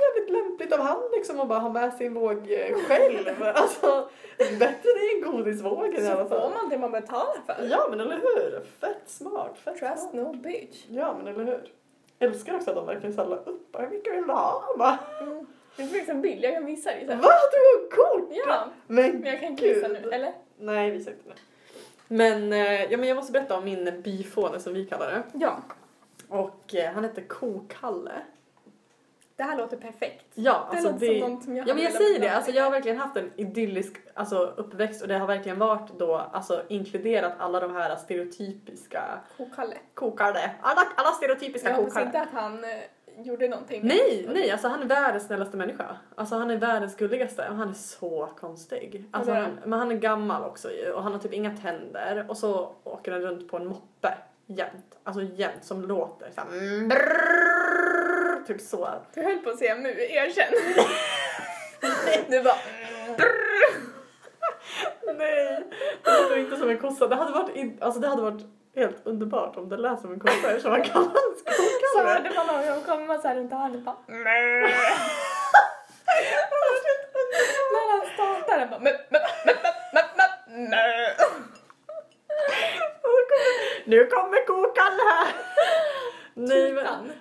jävligt 0.00 0.30
lämpligt 0.30 0.72
av 0.72 0.78
hand 0.80 1.02
liksom 1.12 1.40
att 1.40 1.48
bara 1.48 1.58
ha 1.58 1.68
med 1.72 1.92
sin 1.94 2.14
våg 2.14 2.50
eh, 2.52 2.74
själv. 2.74 3.42
alltså, 3.54 4.08
bättre 4.38 4.78
det 4.82 4.88
är 5.00 5.16
en 5.24 5.32
godisvåg 5.32 5.94
i 5.94 6.06
alla 6.06 6.22
Så 6.22 6.28
får 6.28 6.36
fall. 6.40 6.52
man 6.54 6.68
det 6.68 6.78
man 6.78 6.92
betalar 6.92 7.36
för. 7.46 7.68
Ja, 7.70 7.86
men 7.90 8.00
eller 8.00 8.16
hur? 8.16 8.60
Fett 8.80 9.02
smart. 9.06 9.58
Fett 9.58 9.78
Trust 9.78 10.00
smart. 10.10 10.14
no 10.14 10.32
bitch. 10.32 10.84
Ja, 10.88 11.14
men 11.18 11.34
eller 11.34 11.44
hur? 11.44 11.72
Älskar 12.18 12.54
också 12.54 12.70
att 12.70 12.76
de 12.76 12.86
verkligen 12.86 13.14
så 13.14 13.22
här 13.22 13.28
la 13.28 13.36
upp. 13.36 13.76
Hur 13.78 13.88
mycket 13.88 14.14
vill 14.16 14.26
du 14.26 14.32
ha? 14.32 14.62
Bara, 14.78 14.98
Mm. 15.22 15.46
Det 15.76 15.82
finns 15.86 16.08
en 16.08 16.22
bild, 16.22 16.44
jag 16.44 16.54
kan 16.54 16.66
visa 16.66 16.90
dig 16.90 17.04
sen. 17.06 17.18
Va? 17.20 17.28
Du 17.52 17.58
har 17.58 17.90
kort? 17.90 18.28
Ja, 18.46 18.64
Men 18.86 19.10
men 19.12 19.24
jag 19.24 19.40
kan 19.40 19.48
inte 19.48 19.62
visa 19.64 19.88
nu, 19.88 20.10
eller? 20.12 20.32
Nej, 20.58 20.90
visa 20.90 21.10
inte 21.10 21.22
nu. 21.28 21.34
Men, 22.12 22.52
eh, 22.52 22.82
ja, 22.92 22.96
men 22.98 23.08
jag 23.08 23.16
måste 23.16 23.32
berätta 23.32 23.58
om 23.58 23.64
min 23.64 24.02
byfåne 24.04 24.60
som 24.60 24.74
vi 24.74 24.84
kallar 24.86 25.10
det. 25.10 25.22
Ja. 25.32 25.56
Och 26.28 26.74
eh, 26.74 26.92
han 26.92 27.04
heter 27.04 27.22
Kokalle. 27.22 28.12
Det 29.36 29.42
här 29.42 29.58
låter 29.58 29.76
perfekt. 29.76 30.24
Ja, 30.34 30.68
Det 30.70 30.76
alltså 30.76 30.92
låter 30.92 31.06
det... 31.08 31.20
som 31.20 31.32
något 31.34 31.44
som 31.44 31.56
jag 31.56 31.68
ja 31.68 31.74
men 31.74 31.82
jag 31.84 31.92
säger 31.92 32.20
det, 32.20 32.28
alltså 32.28 32.50
jag 32.50 32.64
har 32.64 32.70
verkligen 32.70 32.98
haft 32.98 33.16
en 33.16 33.30
idyllisk 33.36 33.96
alltså, 34.14 34.36
uppväxt 34.56 35.02
och 35.02 35.08
det 35.08 35.18
har 35.18 35.26
verkligen 35.26 35.58
varit 35.58 35.98
då 35.98 36.14
alltså 36.16 36.62
inkluderat 36.68 37.32
alla 37.38 37.60
de 37.60 37.74
här 37.74 37.96
stereotypiska 37.96 39.02
Kokalle. 39.36 39.76
kokare. 39.94 40.50
Alla, 40.60 40.80
alla 40.96 41.10
stereotypiska 41.10 41.68
Jag 41.68 41.76
hoppas 41.76 41.92
kokare. 41.92 42.06
inte 42.06 42.20
att 42.20 42.30
han 42.32 42.64
eh, 42.64 42.70
gjorde 43.16 43.48
någonting. 43.48 43.80
Nej, 43.84 44.26
nej, 44.28 44.50
alltså 44.50 44.68
han 44.68 44.82
är 44.82 44.86
världens 44.86 45.26
snällaste 45.26 45.56
människa. 45.56 45.96
Alltså 46.14 46.34
han 46.34 46.50
är 46.50 46.56
världens 46.56 46.96
gulligaste 46.96 47.48
och 47.48 47.56
han 47.56 47.68
är 47.68 47.74
så 47.74 48.28
konstig. 48.40 49.04
Alltså, 49.10 49.32
han, 49.32 49.58
men 49.64 49.78
han 49.78 49.90
är 49.90 49.96
gammal 49.96 50.44
också 50.44 50.70
ju 50.72 50.92
och 50.92 51.02
han 51.02 51.12
har 51.12 51.18
typ 51.18 51.32
inga 51.32 51.56
tänder 51.56 52.26
och 52.28 52.36
så 52.36 52.74
åker 52.84 53.12
han 53.12 53.20
runt 53.20 53.48
på 53.48 53.56
en 53.56 53.66
moppe 53.66 54.14
jämt. 54.46 54.98
Alltså 55.04 55.22
jämt 55.22 55.64
som 55.64 55.82
låter 55.82 56.30
såhär 56.30 56.48
mm, 56.48 56.88
brrrr, 56.88 58.46
typ 58.46 58.60
så. 58.60 58.88
Du 59.14 59.22
höll 59.22 59.38
på 59.38 59.50
att 59.50 59.58
säga 59.58 59.76
mu, 59.76 59.88
erkänn. 59.88 60.52
du 62.28 62.42
bara... 62.42 62.56
Nej, 65.18 65.64
det 66.04 66.22
låter 66.22 66.38
inte 66.38 66.56
som 66.56 66.70
en 66.70 66.78
kossa. 66.78 67.08
Det 67.08 67.14
hade 67.14 67.32
varit, 67.32 67.56
in, 67.56 67.78
alltså 67.80 68.00
det 68.00 68.08
hade 68.08 68.22
varit 68.22 68.44
helt 68.74 69.06
underbart 69.06 69.56
om 69.56 69.68
det 69.68 69.76
lät 69.76 70.00
som 70.00 70.12
en 70.12 70.20
kossa 70.20 70.48
eftersom 70.50 70.70
man 70.70 70.82
kallar 70.82 71.06
en 71.06 71.12
Så 71.12 71.52
skokare. 71.52 72.08
hörde 72.08 72.30
man 72.36 72.48
honom 72.48 72.82
komma 72.86 73.18
så 73.18 73.28
här 73.28 73.34
runt 73.36 73.52
hörnet 73.52 73.84
bara... 73.84 73.96
När 77.72 77.90
han 77.90 78.06
startar 78.14 78.58
den 78.58 78.70
bara... 78.70 78.80
"Mup, 78.80 79.10
mup, 79.10 79.22
mup, 79.46 79.56
mup, 79.56 79.62
mup, 79.94 80.10
mup, 80.16 80.68
mup." 80.70 81.28
Nu 83.84 84.06
kommer 84.06 84.46
kokan 84.46 84.92
här! 85.08 85.34
Nej 86.34 86.72
men... 86.72 87.12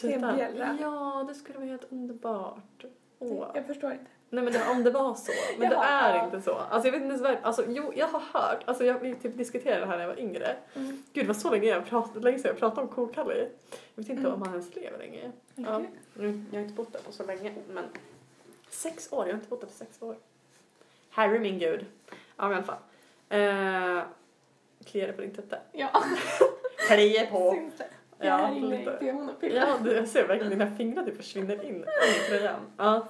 Tutan. 0.00 0.38
Tutan. 0.38 0.78
Ja, 0.80 1.24
det 1.28 1.34
skulle 1.34 1.58
vara 1.58 1.68
helt 1.68 1.92
underbart. 1.92 2.84
Åh. 3.18 3.50
Jag 3.54 3.66
förstår 3.66 3.92
inte. 3.92 4.10
Nej 4.30 4.44
men 4.44 4.52
det, 4.52 4.68
om 4.70 4.84
det 4.84 4.90
var 4.90 5.14
så. 5.14 5.32
Men 5.58 5.70
det 5.70 5.76
är 5.76 6.14
ja. 6.16 6.24
inte 6.24 6.40
så. 6.42 6.54
Alltså 6.54 6.88
jag 6.88 6.92
vet 6.92 7.02
inte 7.02 7.24
ens 7.24 7.44
alltså 7.44 7.64
jo 7.68 7.92
jag 7.96 8.06
har 8.08 8.20
hört, 8.32 8.62
alltså 8.64 8.84
jag, 8.84 8.98
vi 8.98 9.14
typ 9.14 9.36
diskuterade 9.36 9.80
det 9.80 9.86
här 9.86 9.96
när 9.96 10.04
jag 10.04 10.08
var 10.08 10.20
yngre. 10.20 10.56
Mm. 10.74 11.02
Gud 11.12 11.26
vad 11.26 11.36
så 11.36 11.50
länge 11.50 11.66
jag 11.66 11.86
pratade, 11.86 12.20
länge 12.20 12.38
sedan 12.38 12.48
jag 12.48 12.58
pratade 12.58 12.80
om 12.82 12.88
kokalle. 12.88 13.34
Jag 13.34 13.48
vet 13.94 14.08
inte 14.08 14.20
Mm. 14.20 14.32
om 14.32 14.42
han 14.42 14.50
ens 14.52 14.74
lever 14.76 14.98
längre. 14.98 15.32
Ja. 15.54 15.76
Okej. 15.76 15.90
Nu, 16.14 16.44
jag 16.50 16.58
har 16.58 16.62
inte 16.64 16.74
bott 16.74 16.92
där 16.92 17.00
på 17.00 17.12
så 17.12 17.24
länge 17.26 17.52
men 17.68 17.84
sex 18.70 19.12
år, 19.12 19.26
jag 19.26 19.32
har 19.32 19.38
inte 19.38 19.48
bott 19.48 19.60
där 19.60 19.66
på 19.68 19.72
sex 19.74 20.02
år. 20.02 20.16
Herre 21.10 21.38
min 21.38 21.58
gud. 21.58 21.86
Ja 22.36 22.48
men 22.48 22.52
i 22.52 22.54
alla 22.54 22.62
fall. 22.64 22.76
Eh, 23.28 24.02
kliar 24.84 25.06
det 25.06 25.12
på 25.12 25.20
din 25.22 25.34
tutte? 25.34 25.58
Ja, 25.72 25.88
Kliar 26.88 27.26
på. 27.26 27.52
syns 27.52 27.74
det? 27.78 27.88
Jag 28.18 28.26
Ja, 28.28 28.38
är 28.38 28.46
här 28.46 28.54
inne 28.54 28.78
lite. 28.78 29.46
i. 29.46 29.56
Ja, 29.56 29.66
du, 29.84 29.92
jag 29.92 30.08
ser 30.08 30.28
verkligen 30.28 30.58
dina 30.58 30.76
fingrar 30.76 31.04
typ 31.04 31.16
försvinner 31.16 31.64
in 31.64 31.84
i 31.84 32.28
tröjan. 32.30 32.60
Ja. 32.76 33.08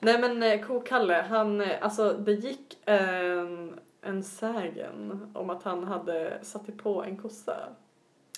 Nej 0.00 0.18
men 0.20 0.42
eh, 0.42 0.60
Kokalle, 0.66 1.14
han, 1.14 1.60
eh, 1.60 1.76
alltså 1.80 2.12
det 2.12 2.32
gick 2.32 2.78
en, 2.84 3.80
en 4.02 4.22
sägen 4.22 5.30
om 5.34 5.50
att 5.50 5.62
han 5.62 5.84
hade 5.84 6.38
satt 6.42 6.76
på 6.76 7.02
en 7.02 7.16
kossa. 7.16 7.56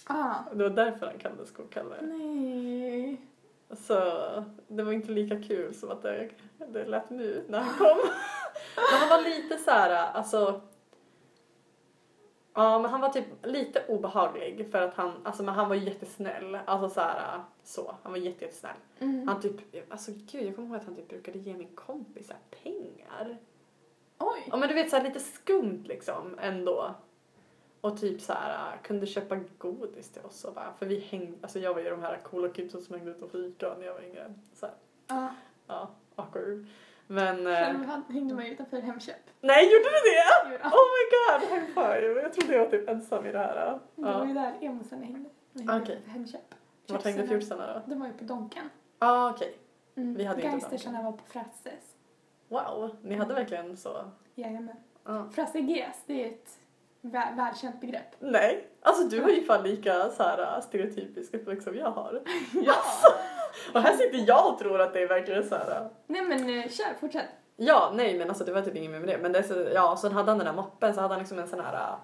Ah. 0.06 0.34
Det 0.52 0.62
var 0.62 0.70
därför 0.70 1.06
han 1.06 1.18
kallades 1.18 1.50
Kokalle. 1.50 1.96
Nej. 2.02 3.20
Så 3.76 3.94
det 4.68 4.82
var 4.82 4.92
inte 4.92 5.10
lika 5.12 5.42
kul 5.42 5.74
som 5.74 5.90
att 5.90 6.02
det, 6.02 6.28
det 6.68 6.84
lät 6.84 7.10
nu 7.10 7.44
när 7.48 7.58
han 7.58 7.74
kom. 7.74 7.98
men 8.76 8.98
han 9.00 9.08
var 9.08 9.24
lite 9.28 9.56
så 9.58 9.70
här, 9.70 9.90
alltså 10.12 10.60
Ja 12.54 12.78
men 12.78 12.90
han 12.90 13.00
var 13.00 13.08
typ 13.08 13.24
lite 13.42 13.84
obehaglig 13.88 14.68
för 14.70 14.82
att 14.82 14.94
han, 14.94 15.12
alltså 15.22 15.42
men 15.42 15.54
han 15.54 15.68
var 15.68 15.76
jättesnäll. 15.76 16.58
Alltså 16.64 16.88
så 16.88 17.00
här, 17.00 17.40
så, 17.62 17.94
han 18.02 18.12
var 18.12 18.18
jätte, 18.18 18.44
jättesnäll. 18.44 18.76
Mm. 18.98 19.28
Han 19.28 19.40
typ, 19.40 19.54
alltså 19.92 20.10
gud 20.32 20.46
jag 20.46 20.54
kommer 20.56 20.68
ihåg 20.68 20.76
att 20.76 20.84
han 20.84 20.96
typ 20.96 21.08
brukade 21.08 21.38
ge 21.38 21.54
min 21.54 21.74
kompis 21.74 22.26
så 22.26 22.32
här 22.32 22.62
pengar. 22.62 23.38
Oj. 24.18 24.48
Ja 24.50 24.56
men 24.56 24.68
du 24.68 24.74
vet 24.74 24.90
så 24.90 24.96
här 24.96 25.04
lite 25.04 25.20
skumt 25.20 25.82
liksom 25.84 26.38
ändå. 26.40 26.94
Och 27.80 28.00
typ 28.00 28.20
så 28.20 28.32
här 28.32 28.76
kunde 28.82 29.06
köpa 29.06 29.36
godis 29.58 30.10
till 30.10 30.22
oss 30.22 30.44
och 30.44 30.54
bara, 30.54 30.72
för 30.78 30.86
vi 30.86 30.98
hängde, 31.00 31.38
alltså 31.42 31.58
jag 31.58 31.74
var 31.74 31.80
ju 31.80 31.90
de 31.90 32.02
här 32.02 32.16
coola 32.16 32.48
kidsen 32.48 32.82
som 32.82 32.94
hängde 32.94 33.10
ute 33.10 33.24
och 33.24 33.30
fika 33.30 33.74
när 33.78 33.86
jag 33.86 33.94
var 33.94 34.02
yngre. 34.02 34.34
Så 34.54 34.66
här, 34.66 34.74
Ja. 35.08 35.28
ja, 35.66 35.90
awkward. 36.16 36.66
Men, 37.10 37.46
eh, 37.46 37.52
Själv 37.52 37.84
hade- 37.84 38.12
hängde 38.12 38.34
man 38.34 38.46
utanför 38.46 38.80
Hemköp. 38.80 39.16
nej 39.40 39.64
gjorde 39.64 39.84
du 39.84 39.90
det? 40.10 40.58
Ja. 40.62 40.68
Oh 40.68 40.86
my 40.94 41.02
god, 41.14 41.50
high 41.58 41.66
five. 41.74 42.22
Jag 42.22 42.32
trodde 42.32 42.54
jag 42.54 42.64
var 42.64 42.70
typ 42.70 42.88
ensam 42.88 43.26
i 43.26 43.32
det 43.32 43.38
här. 43.38 43.54
Det 43.96 44.02
var 44.02 44.10
Ja. 44.10 44.26
ju 44.26 44.34
där 44.34 44.58
emosarna 44.60 45.04
hängde. 45.04 45.28
De 45.52 45.58
hängde 45.58 45.82
Okej. 45.82 45.94
utanför 45.94 46.10
Hemköp. 46.10 46.54
Vart 46.88 47.04
hängde 47.04 47.26
fjortisarna 47.26 47.66
då? 47.74 47.82
De 47.86 48.00
var 48.00 48.06
ju 48.06 48.12
på 48.12 48.24
Donken. 48.24 48.70
Ja 48.98 49.06
ah, 49.08 49.30
okej. 49.30 49.58
Mm. 49.96 50.14
Vi 50.14 50.24
hade 50.24 50.40
inte 50.42 50.50
Gangstersarna 50.50 51.02
var 51.02 51.12
på 51.12 51.24
Frasses. 51.24 51.96
Wow, 52.48 52.96
ni 53.02 53.14
hade 53.14 53.34
verkligen 53.34 53.76
så. 53.76 54.04
Jajamän. 54.34 54.76
Ja. 55.04 55.28
Frasse 55.34 55.60
GS, 55.60 56.02
det 56.06 56.24
är 56.24 56.28
ett 56.28 56.48
vä- 57.02 57.36
välkänt 57.36 57.80
begrepp. 57.80 58.14
Nej, 58.18 58.66
alltså 58.82 59.08
du 59.08 59.22
har 59.22 59.28
ju 59.30 59.42
fan 59.44 59.62
lika 59.62 60.08
så 60.10 60.22
här 60.22 60.60
stereotypisk 60.60 61.34
uppväxt 61.34 61.64
som 61.64 61.76
jag 61.76 61.90
har. 61.90 62.22
Ja! 62.52 62.74
Och 63.74 63.80
här 63.80 63.96
sitter 63.96 64.24
jag 64.28 64.52
och 64.52 64.58
tror 64.58 64.80
att 64.80 64.92
det 64.92 65.02
är 65.02 65.08
verkligen 65.08 65.48
så 65.48 65.54
här. 65.54 65.88
Nej 66.06 66.22
men 66.22 66.58
eh, 66.58 66.68
kör, 66.68 66.94
fortsätt. 67.00 67.26
Ja, 67.56 67.90
nej 67.94 68.18
men 68.18 68.28
alltså 68.28 68.44
det 68.44 68.52
var 68.52 68.62
typ 68.62 68.76
inget 68.76 68.90
mer 68.90 68.98
med 69.00 69.08
det. 69.08 69.18
Men 69.18 69.32
det 69.32 69.42
så, 69.42 69.66
ja, 69.74 69.96
så 69.96 70.08
hade 70.08 70.30
han 70.30 70.38
den 70.38 70.46
där 70.46 70.54
moppen 70.54 70.94
så 70.94 71.00
hade 71.00 71.14
han 71.14 71.18
liksom 71.18 71.38
en 71.38 71.48
sån 71.48 71.60
här 71.60 71.74
äh, 71.74 71.94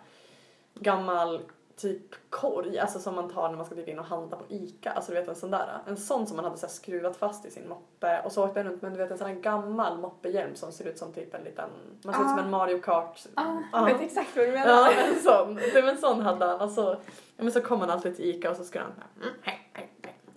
gammal 0.74 1.40
typ 1.76 2.30
korg, 2.30 2.78
alltså 2.78 2.98
som 2.98 3.14
man 3.14 3.30
tar 3.30 3.48
när 3.48 3.56
man 3.56 3.66
ska 3.66 3.74
typ 3.74 3.88
in 3.88 3.98
och 3.98 4.04
handla 4.04 4.36
på 4.36 4.44
ICA. 4.48 4.90
Alltså 4.92 5.12
du 5.12 5.18
vet 5.20 5.28
en 5.28 5.34
sån 5.34 5.50
där. 5.50 5.78
En 5.86 5.96
sån 5.96 6.26
som 6.26 6.36
man 6.36 6.44
hade 6.44 6.56
så 6.56 6.68
skruvat 6.68 7.16
fast 7.16 7.46
i 7.46 7.50
sin 7.50 7.68
moppe 7.68 8.20
och 8.24 8.32
så 8.32 8.44
åkte 8.44 8.60
han 8.60 8.68
runt 8.70 8.82
med 8.82 8.92
du 8.92 8.98
vet 8.98 9.10
en 9.10 9.18
sån 9.18 9.26
här 9.26 9.34
gammal 9.34 9.98
moppehjälm 9.98 10.54
som 10.54 10.72
ser 10.72 10.84
ut 10.84 10.98
som 10.98 11.12
typ 11.12 11.34
en 11.34 11.44
liten, 11.44 11.70
man 12.04 12.14
ser 12.14 12.20
ut 12.22 12.28
som 12.28 12.38
Ah. 12.38 12.42
en 12.42 12.50
Mario 12.50 12.78
Kart. 12.78 13.20
Ah, 13.34 13.42
Ja. 13.72 13.78
jag 13.88 13.94
vet 13.94 14.00
exakt 14.02 14.36
vad 14.36 14.46
du 14.46 14.52
menar. 14.52 14.68
Ja, 14.68 14.92
en 14.92 15.20
sån. 15.20 15.54
Det 15.74 15.82
var 15.82 15.88
en 15.88 15.98
sån 15.98 16.20
hade 16.20 16.44
han. 16.44 16.60
Och 16.60 16.70
så, 16.70 16.96
men 17.36 17.52
så 17.52 17.60
kom 17.60 17.80
han 17.80 17.90
alltid 17.90 18.16
till 18.16 18.24
ICA 18.24 18.50
och 18.50 18.56
så 18.56 18.64
skulle 18.64 18.84
han 18.84 18.92
mm, 19.22 19.34
hej. 19.42 19.65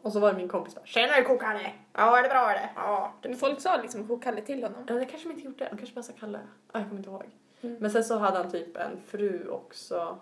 Och 0.09 0.13
så 0.13 0.19
var 0.19 0.31
det 0.31 0.37
min 0.37 0.47
kompis 0.47 0.75
bara 0.75 0.85
Tjena 0.85 1.23
kokare! 1.23 1.73
Ja 1.93 2.19
är 2.19 2.23
det 2.23 2.29
bra 2.29 2.51
eller? 2.51 2.71
Ja. 2.75 3.13
Men 3.21 3.35
folk 3.35 3.61
sa 3.61 3.81
liksom 3.81 4.07
kokalle 4.07 4.41
till 4.41 4.63
honom. 4.63 4.83
Ja, 4.87 4.93
det 4.93 5.05
kanske 5.05 5.29
de 5.29 5.33
inte 5.33 5.45
gjorde. 5.45 5.69
De 5.71 5.77
kanske 5.77 5.95
bara 5.95 6.03
sa 6.03 6.13
Kalle. 6.19 6.39
Ja, 6.71 6.79
jag 6.79 6.83
kommer 6.83 6.97
inte 6.97 7.09
ihåg. 7.09 7.29
Mm. 7.61 7.77
Men 7.79 7.91
sen 7.91 8.03
så 8.03 8.17
hade 8.17 8.37
han 8.37 8.51
typ 8.51 8.77
en 8.77 9.01
fru 9.07 9.49
också 9.49 10.19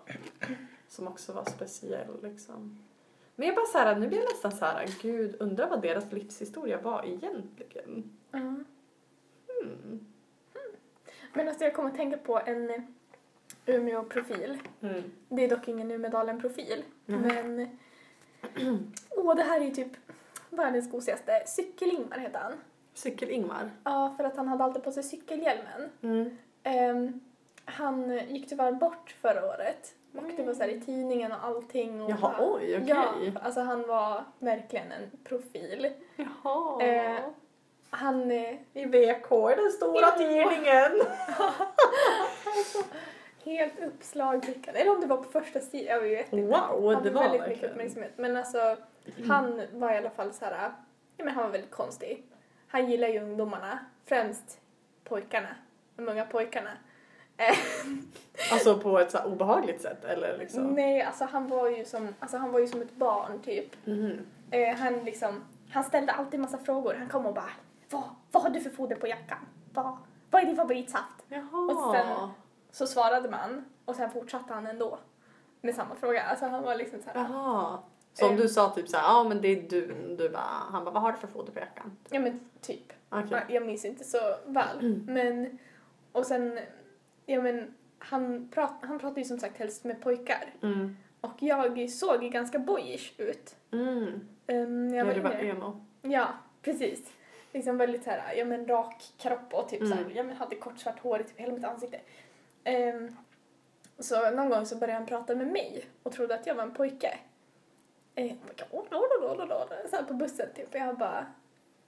som 0.88 1.08
också 1.08 1.32
var 1.32 1.44
speciell 1.44 2.22
liksom. 2.22 2.84
Men 3.36 3.46
jag 3.46 3.56
bara 3.56 3.66
så 3.66 3.78
här, 3.78 3.96
nu 3.96 4.08
blir 4.08 4.18
jag 4.18 4.28
nästan 4.30 4.52
så 4.52 4.64
här, 4.64 4.88
gud 5.02 5.36
undrar 5.40 5.68
vad 5.68 5.82
deras 5.82 6.12
livshistoria 6.12 6.80
var 6.80 7.06
egentligen. 7.06 8.18
Ja. 8.30 8.38
Hmm. 8.38 10.06
Men 11.32 11.48
alltså 11.48 11.64
jag 11.64 11.74
kommer 11.74 11.90
att 11.90 11.96
tänka 11.96 12.16
på 12.16 12.40
en 12.46 12.70
eh, 12.70 12.80
Umeå-profil. 13.66 14.58
Mm. 14.80 15.02
Det 15.28 15.44
är 15.44 15.48
dock 15.48 15.68
ingen 15.68 15.90
Umedalen-profil. 15.90 16.84
Mhm. 17.06 17.20
Men... 17.22 17.78
Åh, 19.10 19.34
det 19.36 19.42
här 19.42 19.60
är 19.60 19.64
ju 19.64 19.70
typ 19.70 19.92
världens 20.50 20.90
gosigaste. 20.90 21.42
Cykel-Ingmar 21.46 22.18
heter 22.18 22.38
han. 22.38 22.52
Cykel-Ingmar. 22.94 23.70
Ja, 23.84 24.14
för 24.16 24.24
att 24.24 24.36
han 24.36 24.48
hade 24.48 24.64
alltid 24.64 24.82
på 24.84 24.92
sig 24.92 25.02
cykelhjälmen. 25.02 25.90
Mm. 26.02 26.38
Ehm, 26.62 27.20
han 27.64 28.18
gick 28.28 28.48
tyvärr 28.48 28.72
bort 28.72 29.16
förra 29.22 29.46
året. 29.46 29.94
Och 30.16 30.22
det 30.36 30.42
var 30.42 30.54
så 30.54 30.64
i 30.64 30.80
tidningen 30.80 31.32
och 31.32 31.44
allting. 31.44 32.02
Och 32.02 32.10
Jaha, 32.10 32.18
bara- 32.20 32.52
oj, 32.54 32.76
okej. 32.82 32.86
Ja, 32.88 33.14
alltså 33.42 33.60
han 33.60 33.86
var 33.86 34.24
verkligen 34.38 34.92
en 34.92 35.10
profil. 35.24 35.90
Jaha. 36.16 36.82
Eh, 36.82 37.20
Han... 37.90 38.32
I 38.32 38.58
VK, 38.84 39.28
den 39.56 39.72
stora 39.72 40.00
Ja. 40.00 40.10
tidningen. 40.10 40.92
Helt 43.48 43.78
uppslaglyckad. 43.78 44.76
Eller 44.76 44.90
om 44.94 45.00
det 45.00 45.06
var 45.06 45.16
på 45.16 45.22
första 45.40 45.60
sidan, 45.60 45.94
jag 45.94 46.00
vet 46.00 46.32
inte. 46.32 46.46
Wow, 46.46 46.94
han 46.94 47.02
det 47.02 47.10
var 47.10 47.22
väldigt 47.22 47.48
mycket 47.48 47.70
uppmärksamhet. 47.70 48.12
Men 48.16 48.36
alltså, 48.36 48.76
han 49.28 49.62
var 49.72 49.92
i 49.92 49.96
alla 49.96 50.10
fall 50.10 50.32
så 50.32 50.44
här, 50.44 50.72
ja 51.16 51.24
men 51.24 51.34
han 51.34 51.44
var 51.44 51.50
väldigt 51.50 51.70
konstig. 51.70 52.24
Han 52.68 52.90
gillar 52.90 53.08
ju 53.08 53.20
ungdomarna, 53.20 53.78
främst 54.04 54.60
pojkarna, 55.04 55.48
de 55.96 56.08
unga 56.08 56.24
pojkarna. 56.24 56.70
Eh, 57.36 57.56
Alltså 58.52 58.78
på 58.78 58.98
ett 58.98 59.10
så 59.10 59.18
obehagligt 59.24 59.82
sätt 59.82 60.04
eller 60.04 60.38
liksom? 60.38 60.66
Nej, 60.66 61.02
alltså 61.02 61.24
han 61.24 61.48
var 61.48 61.68
ju 61.68 61.84
som, 61.84 62.14
alltså 62.20 62.36
han 62.36 62.52
var 62.52 62.60
ju 62.60 62.66
som 62.66 62.82
ett 62.82 62.92
barn 62.96 63.40
typ. 63.42 63.86
Mhm. 63.86 64.26
Eh, 64.50 64.76
han 64.76 65.04
liksom, 65.04 65.44
han 65.70 65.84
ställde 65.84 66.12
alltid 66.12 66.40
massa 66.40 66.58
frågor. 66.58 66.94
Han 66.94 67.08
kom 67.08 67.26
och 67.26 67.34
bara, 67.34 67.50
vad, 67.90 68.02
vad 68.32 68.42
har 68.42 68.50
du 68.50 68.60
för 68.60 68.70
foder 68.70 68.96
på 68.96 69.06
jackan? 69.06 69.38
Vad, 69.74 69.96
vad 70.30 70.42
är 70.42 70.46
din 70.46 70.56
favoritsaft? 70.56 71.24
Jaha. 71.28 71.72
Och 71.72 71.94
sen- 71.96 72.28
Så 72.70 72.86
svarade 72.86 73.30
man 73.30 73.64
och 73.84 73.94
sen 73.96 74.10
fortsatte 74.10 74.54
han 74.54 74.66
ändå 74.66 74.98
med 75.60 75.74
samma 75.74 75.94
fråga. 75.94 76.22
Alltså 76.22 76.46
han 76.46 76.62
var 76.62 76.74
liksom 76.74 77.00
så 77.02 77.10
här, 77.10 77.16
Jaha. 77.16 77.78
Så 78.12 78.26
om 78.26 78.32
Eh. 78.34 78.38
du 78.40 78.48
sa 78.48 78.70
typ 78.70 78.88
så 78.88 78.96
här, 78.96 79.04
ja 79.04 79.24
men 79.28 79.40
det 79.40 79.48
är 79.48 79.62
du, 79.68 79.86
du 80.18 80.28
bara, 80.28 80.40
han 80.42 80.84
bara, 80.84 80.90
vad 80.90 81.02
har 81.02 81.12
du 81.12 81.18
för 81.18 81.26
foder 81.26 81.52
på 81.52 81.58
jackan? 81.58 81.96
ja 82.10 82.20
men 82.20 82.40
typ. 82.60 82.92
Ja, 83.10 83.22
Jag 83.48 83.66
minns 83.66 83.84
inte 83.84 84.04
så 84.04 84.18
väl. 84.46 85.02
Men, 85.06 85.58
och 86.12 86.26
sen, 86.26 86.58
ja 87.26 87.42
men 87.42 87.74
han, 87.98 88.48
prat, 88.54 88.72
han 88.82 88.98
pratade 88.98 89.20
ju 89.20 89.24
som 89.24 89.38
sagt 89.38 89.58
helst 89.58 89.84
med 89.84 90.00
pojkar. 90.00 90.54
Mm. 90.62 90.96
Och 91.20 91.32
jag 91.38 91.90
såg 91.90 92.20
ganska 92.22 92.58
boyish 92.58 93.12
ut. 93.20 93.56
Mm. 93.72 94.20
Um, 94.46 94.88
jag 94.94 95.00
Ja, 95.00 95.04
var 95.04 95.14
du 95.14 95.20
var 95.20 95.30
emo. 95.30 95.84
Ja, 96.02 96.28
precis. 96.62 97.12
Liksom 97.52 97.76
väldigt 97.78 98.04
så 98.04 98.10
här, 98.10 98.34
ja 98.34 98.44
men 98.44 98.66
rak 98.66 99.12
kropp 99.18 99.54
och 99.54 99.68
typ 99.68 99.82
Mm. 99.82 100.10
ja 100.14 100.22
men 100.22 100.36
hade 100.36 100.56
kort 100.56 100.78
svart 100.78 100.98
hår 101.00 101.20
i 101.20 101.24
typ 101.24 101.38
hela 101.38 101.52
mitt 101.52 101.64
ansikte. 101.64 102.00
Ehm, 102.68 103.16
så 103.98 104.30
någon 104.30 104.48
gång 104.50 104.66
så 104.66 104.76
började 104.76 104.98
han 104.98 105.06
prata 105.06 105.34
med 105.34 105.46
mig 105.46 105.84
och 106.02 106.12
trodde 106.12 106.34
att 106.34 106.46
jag 106.46 106.54
var 106.54 106.62
en 106.62 106.74
pojke. 106.74 107.18
Eh, 108.14 108.32
så 109.90 109.96
här 109.96 110.02
på 110.02 110.14
bussen 110.14 110.48
typ. 110.56 110.74
Och 110.74 110.80
jag 110.80 110.98
bara, 110.98 111.26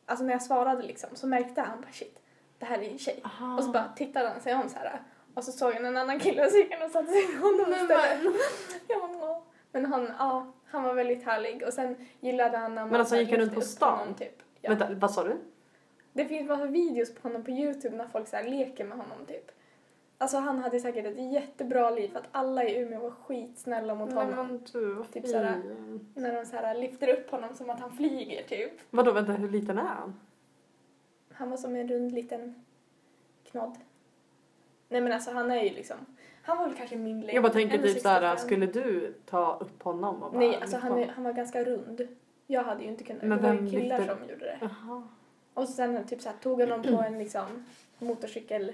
alltså 0.07 0.25
när 0.25 0.33
jag 0.33 0.43
svarade 0.43 0.83
liksom 0.83 1.09
så 1.15 1.27
märkte 1.27 1.61
han 1.61 1.81
bara 1.81 1.93
shit, 1.93 2.19
det 2.59 2.65
här 2.67 2.79
är 2.79 2.91
en 2.91 2.99
tjej. 2.99 3.21
Aha. 3.25 3.57
Och 3.57 3.65
så 3.65 3.71
bara 3.71 3.93
tittade 3.97 4.29
han 4.29 4.41
sig 4.41 4.55
om 4.55 4.69
så 4.69 4.79
här. 4.79 5.03
Och 5.35 5.45
så 5.45 5.53
såg 5.53 5.75
han 5.75 5.85
en 5.85 5.97
annan 5.97 6.21
kille 6.21 6.45
och 6.45 6.51
så 6.51 6.57
gick 6.59 6.73
han 6.75 6.83
och 6.83 6.91
satte 6.91 7.13
sig 7.13 7.29
med 7.29 7.41
honom 7.41 7.73
istället. 7.73 8.35
Jag 8.89 9.01
bara, 9.01 9.31
"Åh." 9.31 9.43
Men 9.73 9.87
han, 9.87 10.13
ja, 10.19 10.53
han 10.67 10.83
var 10.83 10.95
väldigt 10.95 11.25
härlig 11.25 11.63
och 11.67 11.73
sen 11.73 12.07
gillade 12.21 12.59
han 12.59 12.75
när 12.75 12.83
man 12.83 12.91
Men 12.91 13.01
alltså, 13.01 13.17
gick 13.17 13.31
han 13.31 13.39
lyfte 13.41 13.55
på 13.55 13.61
stan? 13.61 13.99
honom, 13.99 14.15
Typ. 14.15 14.43
Ja. 14.61 14.71
Vänta, 14.71 14.89
vad 14.95 15.11
sa 15.11 15.25
du? 15.25 15.37
Det 16.13 16.25
finns 16.25 16.49
massa 16.49 16.67
videos 16.67 17.15
på 17.15 17.29
honom 17.29 17.45
på 17.45 17.51
Youtube 17.51 17.97
när 17.97 18.07
folk 18.09 18.29
så 18.29 18.37
här 18.37 18.45
leker 18.45 18.85
med 18.85 18.99
honom 18.99 19.27
typ. 19.27 19.51
Alltså 20.23 20.37
han 20.39 20.59
hade 20.59 20.81
säkert 20.81 21.07
ett 21.07 21.33
jättebra 21.33 21.91
liv 21.91 22.09
för 22.09 22.19
att 22.19 22.29
alla 22.33 22.65
i 22.65 22.81
Umeå 22.83 23.01
var 23.01 23.11
skitsnälla 23.11 23.95
mot 23.95 24.13
honom. 24.13 24.47
men 24.47 24.61
du, 24.73 24.93
vad 24.95 25.13
Typ 25.13 25.27
sådär. 25.27 25.53
fin. 25.63 26.07
När 26.15 26.35
de 26.35 26.47
så 26.47 26.57
här 26.57 26.75
lyfter 26.75 27.09
upp 27.09 27.31
honom 27.31 27.55
som 27.55 27.71
att 27.71 27.81
han 27.81 27.93
flyger 27.93 28.43
typ. 28.43 28.73
Vadå, 28.91 29.13
vänta, 29.13 29.33
hur 29.33 29.49
liten 29.51 29.79
är 29.79 29.83
han? 29.83 30.21
Han 31.33 31.51
var 31.51 31.57
som 31.57 31.77
en 31.77 31.89
rund 31.89 32.13
liten 32.13 32.65
knodd. 33.51 33.77
Nej 34.89 35.01
men 35.01 35.13
alltså 35.13 35.31
han 35.31 35.51
är 35.51 35.63
ju 35.63 35.71
liksom, 35.71 35.97
han 36.43 36.59
var 36.59 36.67
väl 36.67 36.77
kanske 36.77 36.97
min 36.97 37.21
längd. 37.21 37.37
Jag 37.37 37.43
bara 37.43 37.53
tänker 37.53 37.79
typ 37.79 37.97
1,65. 37.97 38.01
såhär, 38.03 38.37
skulle 38.37 38.67
du 38.67 39.15
ta 39.27 39.57
upp 39.61 39.83
honom 39.83 40.23
och 40.23 40.33
bara 40.33 40.39
Nej 40.41 40.59
alltså 40.63 40.77
han, 40.77 40.99
är, 40.99 41.07
han 41.07 41.25
var 41.25 41.33
ganska 41.33 41.65
rund. 41.65 42.09
Jag 42.47 42.63
hade 42.65 42.83
ju 42.83 42.89
inte 42.89 43.05
kunnat, 43.05 43.23
Men 43.23 43.43
det 43.43 43.49
var 43.49 43.55
ju 43.55 43.71
killar 43.71 43.99
lyfter- 43.99 44.17
som 44.17 44.29
gjorde 44.31 44.45
det. 44.45 44.59
Jaha. 44.61 45.09
Och 45.55 45.69
sen 45.69 46.05
typ 46.07 46.21
så 46.23 46.29
här, 46.29 46.37
tog 46.43 46.61
honom 46.61 46.83
på 46.83 47.03
en 47.03 47.19
liksom 47.19 47.65
motorcykel 47.99 48.73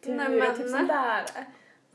tur 0.00 0.14
Nej, 0.14 0.56
typ 0.56 0.68
sådär. 0.68 1.24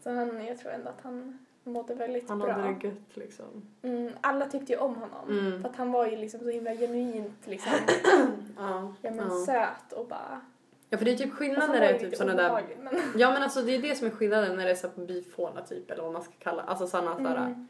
Så 0.04 0.10
han, 0.10 0.46
jag 0.46 0.60
tror 0.60 0.72
ändå 0.72 0.89
att 0.89 1.02
han 1.02 1.39
mådde 1.63 1.93
väldigt 1.93 2.30
Han 2.30 2.39
bra. 2.39 2.52
hade 2.52 2.74
det 2.74 2.88
gött 2.88 3.17
liksom. 3.17 3.46
Mm, 3.82 4.12
alla 4.22 4.46
tyckte 4.46 4.74
ju 4.74 4.80
om 4.80 4.96
honom. 4.96 5.30
Mm. 5.30 5.62
För 5.62 5.69
att 5.69 5.76
han 5.76 5.91
var 5.91 6.08
ju 6.08 6.15
liksom 6.15 6.39
så 6.39 6.50
himla 6.50 6.76
genuint 6.76 7.48
liksom, 7.48 7.72
Ja. 8.58 8.93
ja 9.02 9.12
men 9.12 9.28
ja. 9.30 9.46
söt 9.46 9.93
och 9.93 10.08
bara... 10.08 10.41
ja, 10.89 10.98
för 10.98 11.06
det 11.06 11.12
är 11.12 11.17
typ 11.17 11.34
skillnad 11.34 11.63
så 11.63 11.72
när 11.72 11.80
det 11.80 11.88
är 11.88 12.00
typ 12.00 12.15
såna 12.15 12.34
där 12.34 12.63
Men, 12.80 12.93
Ja 13.17 13.32
men 13.32 13.43
alltså 13.43 13.62
det 13.62 13.76
är 13.76 13.82
det 13.82 13.96
som 13.96 14.08
är 14.08 14.12
skillnaden 14.12 14.58
när 14.58 14.65
det 14.65 14.72
är 14.72 14.76
så 14.76 14.88
här 14.88 14.93
på 14.93 15.02
bifåna 15.02 15.62
typ 15.62 15.91
eller 15.91 16.04
vad 16.04 16.13
man 16.13 16.24
ska 16.24 16.34
kalla 16.39 16.62
Alltså 16.63 16.88
sådana 16.88 17.43
mm, 17.43 17.67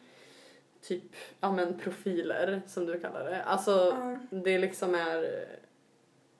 typ, 0.82 1.15
ja 1.39 1.52
men 1.52 1.80
profiler 1.80 2.62
som 2.67 2.86
du 2.86 2.99
kallar 2.99 3.23
det. 3.23 3.43
Alltså 3.43 3.71
ja. 3.71 4.17
det 4.30 4.58
liksom 4.58 4.95
är 4.95 5.45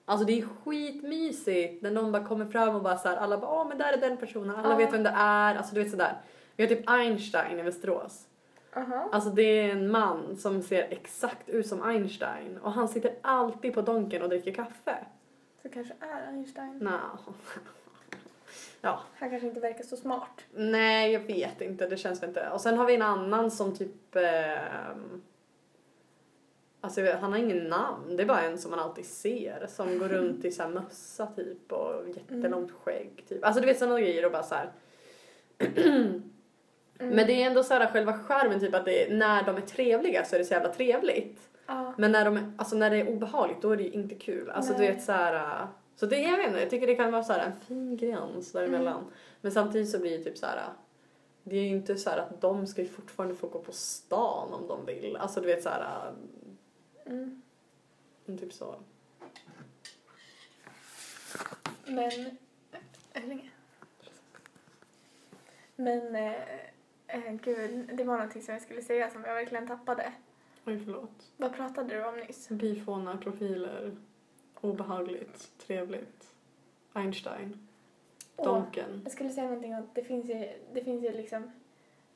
Alltså 0.06 0.26
det 0.26 0.38
är 0.40 0.46
skitmysigt 0.64 1.82
när 1.82 1.90
någon 1.90 2.12
bara 2.12 2.24
kommer 2.24 2.44
fram 2.46 2.74
och 2.74 2.82
bara 2.82 2.96
så 2.98 3.08
här, 3.08 3.16
alla 3.16 3.38
bara 3.38 3.50
åh 3.60 3.68
men 3.68 3.78
där 3.78 3.92
är 3.92 3.96
den 3.96 4.16
personen, 4.16 4.56
alla 4.56 4.70
Ja. 4.70 4.76
vet 4.76 4.92
vem 4.92 5.02
det 5.02 5.12
är, 5.16 5.54
alltså 5.54 5.74
du 5.74 5.82
vet 5.82 5.90
sådär. 5.90 6.16
Vi 6.56 6.62
har 6.64 6.68
typ 6.74 6.90
Einstein 6.90 7.58
i 7.58 7.62
Västerås. 7.62 8.26
Aha. 8.76 9.08
Alltså 9.12 9.30
det 9.30 9.42
är 9.42 9.68
en 9.72 9.90
man 9.90 10.36
som 10.36 10.62
ser 10.62 10.82
exakt 10.90 11.48
ut 11.48 11.66
som 11.66 11.82
Einstein 11.82 12.58
och 12.62 12.72
han 12.72 12.88
sitter 12.88 13.14
alltid 13.22 13.74
på 13.74 13.82
Donken 13.82 14.22
och 14.22 14.28
dricker 14.28 14.52
kaffe. 14.54 14.96
Så 15.62 15.68
kanske 15.68 15.94
är 16.00 16.26
Einstein. 16.28 16.78
Nå. 16.78 16.90
Ja, 18.80 19.00
Han 19.18 19.30
kanske 19.30 19.48
inte 19.48 19.60
verkar 19.60 19.84
så 19.84 19.96
smart. 19.96 20.40
nej 20.54 21.12
jag 21.12 21.20
vet 21.20 21.60
inte, 21.60 21.86
det 21.88 21.96
känns 21.96 22.22
väl 22.22 22.28
inte. 22.28 22.50
Och 22.50 22.60
sen 22.60 22.78
har 22.78 22.86
vi 22.86 22.94
en 22.94 23.02
annan 23.02 23.50
som 23.50 23.74
typ 23.76 24.16
ehm, 24.16 25.22
Alltså 26.84 27.00
han 27.20 27.32
har 27.32 27.38
ingen 27.38 27.64
namn, 27.64 28.16
det 28.16 28.22
är 28.22 28.26
bara 28.26 28.42
en 28.42 28.58
som 28.58 28.70
man 28.70 28.80
alltid 28.80 29.04
ser 29.06 29.66
som 29.68 29.98
går 29.98 30.08
runt 30.08 30.44
i 30.44 30.50
så 30.50 30.68
mössa 30.68 31.26
typ 31.26 31.72
och 31.72 32.08
jättelångt 32.08 32.70
skägg 32.84 33.24
typ. 33.28 33.44
Alltså 33.44 33.60
du 33.60 33.66
vet 33.66 33.78
sådana 33.78 34.00
grejer 34.00 34.24
och 34.26 34.32
bara 34.32 34.42
så 34.42 34.54
här. 34.54 34.70
Mm. 36.98 37.16
Men 37.16 37.26
det 37.26 37.42
är 37.42 37.46
ändå 37.46 37.62
så 37.62 37.74
här 37.74 37.86
själva 37.86 38.12
skärmen 38.18 38.60
typ 38.60 38.74
att 38.74 38.84
det 38.84 39.04
är, 39.06 39.16
när 39.16 39.42
de 39.44 39.56
är 39.56 39.60
trevliga 39.60 40.24
så 40.24 40.34
är 40.34 40.38
det 40.38 40.44
så 40.44 40.54
jävla 40.54 40.72
trevligt. 40.72 41.40
Ja. 41.66 41.94
Men 41.98 42.12
när, 42.12 42.24
de, 42.24 42.36
är- 42.36 42.52
alltså 42.58 42.76
när 42.76 42.90
det 42.90 42.96
är 42.96 43.08
obehagligt 43.08 43.62
då 43.62 43.70
är 43.70 43.76
det 43.76 43.82
ju 43.82 43.90
inte 43.90 44.14
kul. 44.14 44.50
Alltså 44.50 44.72
du 44.72 44.78
Nej. 44.78 44.92
vet 44.92 45.02
så 45.04 45.12
här. 45.12 45.34
äh, 45.62 45.68
Så 45.96 46.06
det, 46.06 46.18
jag 46.18 46.36
vet 46.36 46.46
inte, 46.46 46.60
jag 46.60 46.70
tycker 46.70 46.86
det 46.86 46.94
kan 46.94 47.12
vara 47.12 47.22
så 47.22 47.32
här 47.32 47.46
en 47.46 47.52
fin 47.66 47.96
gräns 47.96 48.52
däremellan. 48.52 48.96
Mm. 48.98 49.10
Men 49.40 49.52
samtidigt 49.52 49.90
så 49.90 49.98
blir 49.98 50.18
det 50.18 50.24
typ 50.24 50.38
så 50.38 50.46
här. 50.46 50.56
äh, 50.56 50.62
Det 51.42 51.56
är 51.56 51.62
ju 51.62 51.68
inte 51.76 51.96
så 51.96 52.10
här 52.10 52.18
att 52.18 52.40
de 52.40 52.66
ska 52.66 52.82
ju 52.82 52.88
fortfarande 52.88 53.34
få 53.34 53.46
gå 53.46 53.58
på 53.58 53.72
stan 53.72 54.52
om 54.52 54.66
de 54.68 54.86
vill. 54.86 55.16
Alltså 55.16 55.40
du 55.40 55.46
vet 55.46 55.62
så 55.62 55.68
här. 55.68 56.12
Mm. 57.06 57.42
äh, 58.26 58.36
Typ 58.36 58.52
så. 58.52 58.74
Men... 61.86 62.10
Hur 63.12 63.28
länge? 63.28 63.50
Men... 65.76 66.14
Eh, 66.14 66.32
eh, 67.06 67.32
gud, 67.32 67.90
det 67.96 68.04
var 68.04 68.14
någonting 68.14 68.42
som 68.42 68.54
jag 68.54 68.62
skulle 68.62 68.82
säga 68.82 69.10
som 69.10 69.24
jag 69.24 69.34
verkligen 69.34 69.66
tappade. 69.66 70.12
Oj 70.64 70.80
förlåt. 70.84 71.30
Vad 71.36 71.54
pratade 71.54 71.94
du 71.94 72.04
om 72.04 72.16
nyss? 72.16 72.48
Bifåna, 72.48 73.18
profiler. 73.18 73.96
Obehagligt, 74.60 75.50
trevligt. 75.58 76.34
Einstein. 76.92 77.68
Åh, 78.36 78.44
Donken. 78.44 79.00
jag 79.04 79.12
skulle 79.12 79.30
säga 79.30 79.46
någonting 79.46 79.74
om 79.74 79.80
att 79.80 79.94
det 79.94 80.04
finns 80.04 80.26
ju, 80.30 80.52
det 80.72 80.84
finns 80.84 81.04
ju 81.04 81.12
liksom... 81.12 81.50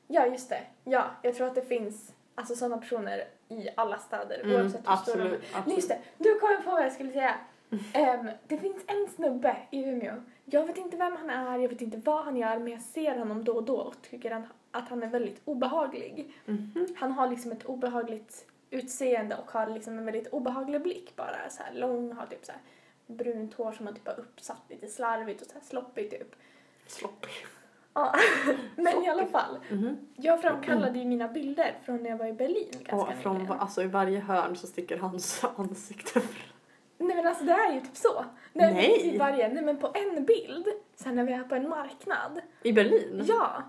Ja, 0.07 0.25
just 0.25 0.49
det. 0.49 0.61
Ja, 0.83 1.11
jag 1.23 1.35
tror 1.35 1.47
att 1.47 1.55
det 1.55 1.61
finns 1.61 2.13
alltså 2.35 2.55
sådana 2.55 2.77
personer 2.77 3.27
i 3.49 3.69
alla 3.77 3.97
städer 3.97 4.39
Mm, 4.43 4.55
oavsett 4.55 4.89
hur 4.89 4.95
stora 4.95 5.23
de 5.23 5.29
är. 5.29 5.39
absolut, 5.53 5.77
just 5.77 5.89
det. 5.89 5.99
Du 6.17 6.39
kom 6.39 6.57
på 6.63 6.71
vad 6.71 6.83
jag 6.83 6.91
skulle 6.91 7.11
säga. 7.11 7.35
Ehm, 7.93 8.29
det 8.47 8.57
finns 8.57 8.83
en 8.87 9.07
snubbe 9.15 9.57
i 9.71 9.83
Umeå. 9.83 10.13
Jag 10.45 10.65
vet 10.67 10.77
inte 10.77 10.97
vem 10.97 11.15
han 11.15 11.29
är, 11.29 11.59
jag 11.59 11.69
vet 11.69 11.81
inte 11.81 11.97
vad 11.97 12.23
han 12.25 12.37
gör, 12.37 12.59
men 12.59 12.67
jag 12.73 12.81
ser 12.81 13.17
honom 13.17 13.43
då 13.43 13.53
och 13.55 13.63
då 13.63 13.75
och 13.77 14.01
tycker 14.01 14.31
han, 14.31 14.47
att 14.71 14.89
han 14.89 15.03
är 15.03 15.07
väldigt 15.07 15.41
obehaglig. 15.45 16.33
Mhm. 16.45 16.87
Han 16.97 17.11
har 17.11 17.27
liksom 17.29 17.51
ett 17.51 17.65
obehagligt 17.65 18.45
utseende 18.69 19.35
och 19.35 19.51
har 19.51 19.67
liksom 19.67 19.97
en 19.97 20.05
väldigt 20.05 20.27
obehaglig 20.27 20.81
blick 20.81 21.15
bara. 21.15 21.49
Så 21.49 21.63
här 21.63 21.73
lång, 21.73 22.11
har 22.11 22.25
typ 22.25 22.45
så 22.45 22.51
här 22.51 22.61
brunt 23.07 23.53
hår 23.53 23.71
som 23.71 23.87
har 23.87 23.93
typ 23.93 24.07
har 24.07 24.19
uppsatt 24.19 24.61
lite 24.69 24.87
slarvigt 24.87 25.41
och 25.41 25.47
så 25.47 25.53
här 25.53 25.61
sloppigt 25.61 26.11
typ. 26.11 26.35
Sloppig. 26.87 27.29
Ja, 27.93 28.13
men 28.75 29.03
i 29.03 29.09
alla 29.09 29.25
fall. 29.25 29.57
Mhm. 29.71 29.97
Jag 30.15 30.41
framkallade 30.41 30.99
ju 30.99 31.05
mina 31.05 31.27
bilder 31.27 31.77
från 31.85 32.03
när 32.03 32.09
jag 32.09 32.17
var 32.17 32.25
i 32.25 32.33
Berlin 32.33 32.67
ganska 32.71 32.95
Och 32.95 33.13
från, 33.21 33.37
nyligen. 33.37 33.59
alltså 33.59 33.83
i 33.83 33.87
varje 33.87 34.19
hörn 34.19 34.55
så 34.55 34.67
sticker 34.67 34.97
hans 34.97 35.43
ansikte 35.55 36.19
fram. 36.19 36.43
Nej 36.97 37.15
men 37.15 37.27
alltså 37.27 37.43
det 37.43 37.51
är 37.51 37.73
ju 37.73 37.79
typ 37.81 37.95
så. 37.97 38.25
Nej. 38.53 38.73
Nej. 38.73 39.15
I 39.15 39.17
varje, 39.17 39.49
nej 39.53 39.63
men 39.63 39.77
på 39.77 39.91
en 39.93 40.25
bild, 40.25 40.67
sen 40.95 41.15
när 41.15 41.23
vi 41.23 41.33
är 41.33 41.43
på 41.43 41.55
en 41.55 41.69
marknad. 41.69 42.41
I 42.63 42.73
Berlin? 42.73 43.23
Ja, 43.27 43.63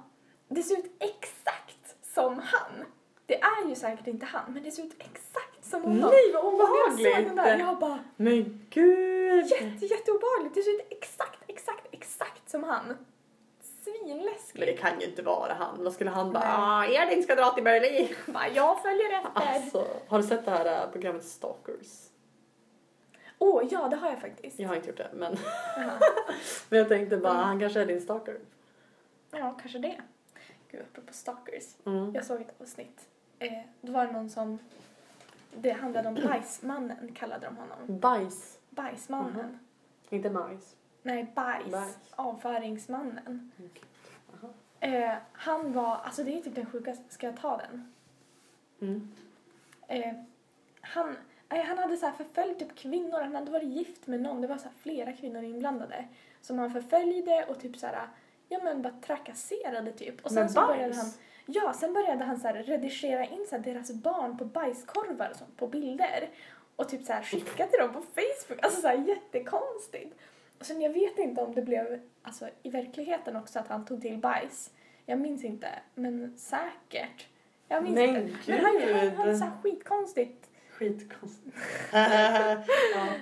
det 0.48 0.62
ser 0.62 0.78
ut 0.78 0.92
exakt 0.98 1.96
som 2.14 2.32
han. 2.44 2.84
Det 3.26 3.40
är 3.40 3.68
ju 3.68 3.74
säkert 3.74 4.06
inte 4.06 4.26
han, 4.26 4.52
men 4.52 4.62
det 4.62 4.70
ser 4.70 4.82
ut 4.82 4.94
exakt 4.98 5.64
som 5.64 5.82
honom. 5.82 5.98
Nej 6.00 6.32
vad 6.34 6.44
när 6.54 6.60
jag 6.60 6.92
såg 6.92 7.02
den 7.02 7.30
obehagligt! 7.30 7.36
där, 7.36 7.58
jag 7.58 7.78
bara 7.78 7.98
Men 8.16 8.66
gud! 8.70 9.46
jätte, 9.46 9.86
jätteobehagligt. 9.86 10.54
Det 10.54 10.62
ser 10.62 10.70
ut 10.70 10.86
exakt, 10.90 11.38
exakt, 11.46 11.86
exakt 11.90 12.50
som 12.50 12.64
han. 12.64 12.96
Men 14.10 14.18
Svinläskigt. 14.18 14.66
det 14.66 14.72
kan 14.76 15.00
ju 15.00 15.06
inte 15.06 15.22
vara 15.22 15.52
han. 15.54 15.84
Vad 15.84 15.92
skulle 15.92 16.10
han 16.10 16.32
bara 16.32 16.44
Nej. 16.80 16.98
ah, 16.98 17.02
Edin 17.04 17.22
ska 17.22 17.34
dra 17.34 17.50
till 17.50 17.64
Berlin? 17.64 18.08
Bara, 18.26 18.48
jag 18.48 18.82
följer 18.82 19.10
efter. 19.18 19.30
Alltså, 19.34 19.86
har 20.08 20.18
du 20.18 20.24
sett 20.24 20.44
det 20.44 20.50
här 20.50 20.82
äh, 20.86 20.90
programmet 20.92 21.24
Stalkers? 21.24 22.06
Åh, 23.38 23.62
ja 23.70 23.88
det 23.88 23.96
har 23.96 24.08
jag 24.10 24.20
faktiskt. 24.20 24.58
Jag 24.58 24.68
har 24.68 24.76
inte 24.76 24.88
gjort 24.88 24.96
det 24.96 25.10
men, 25.14 25.36
Jaha. 25.76 25.98
men 26.68 26.78
jag 26.78 26.88
tänkte 26.88 27.16
bara 27.16 27.32
Mm. 27.32 27.44
han 27.44 27.60
kanske 27.60 27.80
är 27.80 27.86
din 27.86 28.00
stalker. 28.00 28.38
Ja, 29.30 29.56
kanske 29.60 29.78
det. 29.78 30.00
Gud, 30.70 30.80
apropå 30.92 31.12
stalkers. 31.12 31.64
Mm. 31.86 32.14
Jag 32.14 32.24
såg 32.24 32.40
ett 32.40 32.60
avsnitt. 32.60 33.08
Eh, 33.38 33.52
då 33.80 33.92
var 33.92 34.06
det 34.06 34.12
någon 34.12 34.30
som... 34.30 34.58
Det 35.54 35.70
handlade 35.70 36.08
om 36.08 36.14
bajsmannen, 36.14 37.12
kallade 37.14 37.46
de 37.46 37.56
honom. 37.56 37.98
Bajs, 38.00 38.58
Bajsmannen. 38.70 39.32
Mhm. 39.46 39.58
inte 40.08 40.30
majs. 40.30 40.76
Nej, 41.02 41.32
bajs. 41.34 41.70
Bajs. 41.72 41.96
Avföringsmannen. 42.10 43.52
Okej. 43.58 43.82
Eh, 44.80 45.14
han 45.32 45.72
var... 45.72 45.96
Alltså 45.96 46.24
det 46.24 46.38
är 46.38 46.42
typ 46.42 46.54
den 46.54 46.66
sjukaste... 46.66 47.04
Ska 47.08 47.26
jag 47.26 47.36
ta 47.36 47.56
den? 47.56 47.92
Mm. 48.80 49.10
Eh, 49.88 50.14
han, 50.80 51.16
nej, 51.48 51.62
han 51.62 51.78
hade 51.78 51.96
så 51.96 52.06
här 52.06 52.12
förföljt 52.12 52.58
typ 52.58 52.76
kvinnor. 52.76 53.20
Han 53.20 53.34
hade 53.34 53.50
varit 53.50 53.68
gift 53.68 54.06
med 54.06 54.20
någon. 54.20 54.40
Det 54.40 54.46
var 54.46 54.56
så 54.56 54.64
här 54.64 54.74
flera 54.78 55.12
kvinnor 55.12 55.42
inblandade. 55.42 56.04
Som 56.40 56.58
han 56.58 56.70
förföljde 56.70 57.44
och 57.48 57.60
typ 57.60 57.76
så 57.76 57.86
här... 57.86 58.08
Ja 58.48 58.60
men 58.62 58.82
bara 58.82 58.94
trakasserade 59.06 59.92
typ. 59.92 60.24
Och 60.24 60.30
sen 60.30 60.42
Med 60.42 60.50
så 60.50 60.60
bajs? 60.60 60.68
började 60.68 60.94
han... 60.94 61.06
Ja, 61.46 61.72
sen 61.72 61.92
började 61.92 62.24
han 62.24 62.40
så 62.40 62.46
här 62.46 62.54
redigera 62.62 63.24
in 63.24 63.46
så 63.48 63.56
här 63.56 63.62
deras 63.62 63.92
barn 63.92 64.38
på 64.38 64.44
bajskorvar 64.44 65.30
och 65.30 65.36
sånt 65.36 65.56
på 65.56 65.66
bilder. 65.66 66.28
Och 66.76 66.88
typ 66.88 67.04
så 67.06 67.12
här 67.12 67.22
skicka 67.22 67.66
till 67.66 67.78
dem 67.78 67.92
på 67.92 68.02
Facebook. 68.02 68.64
Alltså 68.64 68.80
så 68.80 68.88
här 68.88 68.94
jättekonstigt. 68.94 70.16
Och 70.60 70.66
sen 70.66 70.80
jag 70.80 70.92
vet 70.92 71.18
inte 71.18 71.40
om 71.40 71.54
det 71.54 71.62
blev 71.62 72.00
alltså 72.22 72.48
i 72.62 72.70
verkligheten 72.70 73.36
också 73.36 73.58
att 73.58 73.68
han 73.68 73.84
tog 73.84 74.00
till 74.02 74.18
bajs. 74.18 74.70
Jag 75.06 75.20
minns 75.20 75.44
inte, 75.44 75.68
men 75.94 76.38
säkert. 76.38 77.28
Jag 77.68 77.82
minns 77.82 77.94
Men 77.94 78.16
inte. 78.16 78.38
Men 78.46 78.64
han, 78.64 78.80
han 78.82 79.00
gud. 79.00 79.12
hade 79.12 79.36
så 79.36 79.46
skitkonstigt. 79.62 80.50
Skitkonstigt. 80.70 81.56
ja. 81.92 83.16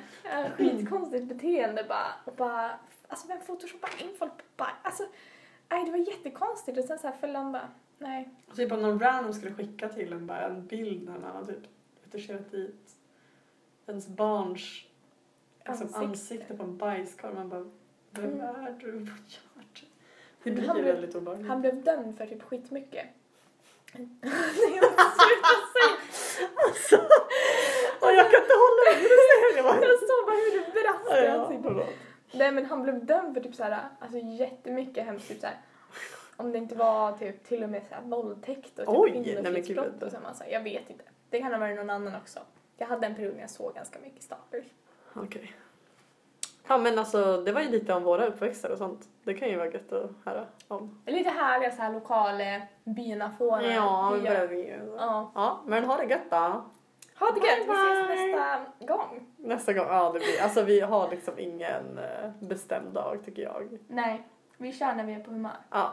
Skitkonstigt 0.57 1.25
beteende 1.25 1.85
bara. 1.89 2.13
Och 2.25 2.35
bara 2.35 2.79
alltså 3.09 3.29
vem 3.29 3.41
photoshoppar 3.41 3.91
in 4.03 4.15
folk 4.19 4.37
på 4.37 4.43
bara, 4.57 4.77
alltså 4.83 5.03
nej 5.69 5.85
det 5.85 5.91
var 5.91 5.99
jättekonstigt 5.99 6.79
och 6.79 6.85
sen 6.85 6.99
så 6.99 7.07
här 7.07 7.35
han 7.35 7.53
bara 7.53 7.69
nej. 7.99 8.29
Typ 8.57 8.73
om 8.73 8.83
någon 8.83 9.01
random 9.01 9.33
skulle 9.33 9.55
skicka 9.55 9.89
till 9.89 10.13
en 10.13 10.27
bara 10.27 10.47
en 10.47 10.67
bild 10.67 11.09
när 11.09 11.19
man 11.19 11.37
har 11.37 11.45
typ 11.45 11.67
retuscherat 12.05 12.51
dit 12.51 12.91
ens 13.87 14.09
barns 14.09 14.88
liksom, 15.69 15.87
Ansikte. 15.87 15.99
ansikte 16.07 16.55
på 16.57 16.63
en 16.63 16.77
bajskorv. 16.77 17.35
Man 17.35 17.49
bara, 17.49 17.65
vem 18.11 18.25
Mm. 18.25 18.41
är 18.41 18.77
du? 18.81 18.91
Vad 18.93 19.09
gör 19.09 19.65
du? 19.75 19.87
Det 20.43 20.51
blir 20.51 20.69
han 20.69 20.85
väldigt 20.85 21.15
obehagligt. 21.15 21.49
Han 21.49 21.61
blev 21.61 21.83
dömd 21.83 22.17
för 22.19 22.27
typ 22.27 22.43
skitmycket. 22.43 23.07
Nej, 23.93 24.09
jag 24.77 24.85
måste 24.85 25.03
sluta 25.19 25.55
säga. 26.89 27.09
Åh, 28.01 28.13
jag 28.13 28.31
kan 28.31 28.41
inte 28.43 28.55
hålla 28.65 28.83
mig 29.01 29.09
det. 29.57 29.63
Bara. 29.63 29.81
Jag 29.81 29.99
såg 29.99 30.27
bara 30.27 30.37
hur 30.37 30.61
det 30.61 30.73
brast 30.83 31.23
i 31.23 31.27
Ja, 31.27 31.33
ansiktet. 31.33 31.97
Nej 32.33 32.53
men 32.53 32.67
han 32.67 32.83
blev 32.83 33.05
dömd 33.07 33.35
för 33.35 33.41
typ 33.43 33.55
såhär, 33.55 33.81
alltså 34.01 34.19
jättemycket 34.19 35.05
hemskt 35.05 35.29
typ 35.29 35.41
såhär. 35.41 35.57
Om 36.37 36.53
det 36.53 36.59
inte 36.59 36.75
var 36.75 37.13
typ 37.19 37.45
till 37.45 37.63
och 37.63 37.71
med 37.71 37.83
såhär 37.89 38.03
våldtäkt 38.03 38.79
och 38.79 38.87
typ 38.87 38.89
Oj, 38.89 39.25
kvinnofridsbrott 39.25 40.03
och 40.03 40.11
så. 40.13 40.21
Massa. 40.21 40.49
Jag 40.49 40.63
vet 40.63 40.91
inte. 40.91 41.05
Det 41.31 41.41
kan 41.41 41.53
ha 41.53 41.59
varit 41.59 41.77
någon 41.77 41.91
annan 41.91 42.15
också. 42.23 42.41
Jag 42.77 42.87
hade 42.87 43.07
en 43.07 43.15
period 43.15 43.35
när 43.35 43.41
jag 43.41 43.51
såg 43.51 43.75
ganska 43.75 43.99
mycket 43.99 44.23
stalkers. 44.23 44.65
Okej. 45.25 45.55
Ja 46.69 46.79
men 46.79 46.99
alltså 46.99 47.43
det 47.43 47.53
var 47.53 47.61
ju 47.61 47.69
lite 47.69 47.95
om 47.95 48.03
våra 48.03 48.27
uppväxter 48.27 48.71
och 48.71 48.79
sånt. 48.79 49.09
Det 49.25 49.35
kan 49.35 49.49
ju 49.49 49.57
vara 49.57 49.71
gött 49.71 49.93
att 49.93 50.11
höra 50.25 50.47
om. 50.69 51.03
Lite 51.07 51.31
härliga 51.31 51.71
såhär 51.71 51.93
lokala 51.93 52.61
bynafånar. 52.85 53.63
Ja, 53.63 54.13
vi 54.51 54.57
ju. 54.57 54.95
Ja. 54.99 55.33
Ja, 55.35 55.61
men 55.67 55.85
ha 55.85 55.97
det 55.97 56.05
gött 56.05 56.31
då. 56.31 56.37
Ha 57.19 57.31
det 57.31 57.47
gött, 57.47 57.59
vi 57.59 57.73
ses 57.73 58.09
Bye, 58.09 58.17
bye. 58.17 58.37
nästa 58.37 58.87
gång. 58.87 59.27
Nästa 59.37 59.73
gång, 59.73 59.87
ja 59.87 60.13
det 60.13 60.19
blir, 60.19 60.43
alltså 60.43 60.63
vi 60.63 60.81
har 60.81 61.11
liksom 61.11 61.39
ingen 61.39 61.99
eh, 61.99 62.31
bestämd 62.41 62.95
dag 62.95 63.19
tycker 63.25 63.43
jag. 63.43 63.79
Nej, 63.89 64.29
vi 64.57 64.73
kör 64.73 64.95
när 64.95 65.05
vi 65.05 65.15
är 65.15 65.21
på 65.21 65.31
humör. 65.31 65.57
Ja. 65.71 65.91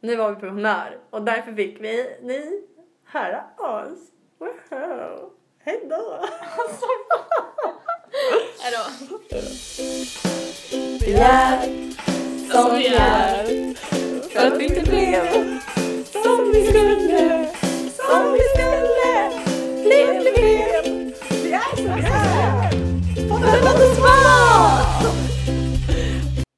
Nu 0.00 0.16
var 0.16 0.30
vi 0.32 0.40
på 0.40 0.46
humör 0.46 0.98
och 1.10 1.22
därför 1.22 1.52
fick 1.52 1.80
vi 1.80 2.18
ni 2.22 2.66
höra 3.04 3.44
oss. 3.56 4.12
Wow. 4.38 5.30
Hej 5.58 5.86
då! 5.90 5.96
Hejdå. 8.58 8.84
Vi 11.00 11.12
är 11.12 11.60
som 12.52 12.76
vi 12.76 12.86
är 12.86 13.74
för 14.32 14.46
att 14.46 14.58
vi 14.58 14.64
inte 14.64 14.80
blev 14.90 15.30
som 16.12 16.52
vi 16.52 16.68
skulle, 16.68 17.48
som 17.96 18.32
vi 18.32 18.40
skulle. 18.54 19.30
Blev, 19.82 20.22
blev, 20.22 20.34
blev. 20.34 21.14
Vi 21.42 21.52
är 21.52 21.76
som 21.76 21.94
vi 21.94 22.02
är. 22.02 22.70
För 23.28 23.68
att 23.68 23.74
oss 23.74 23.98
var 23.98 24.25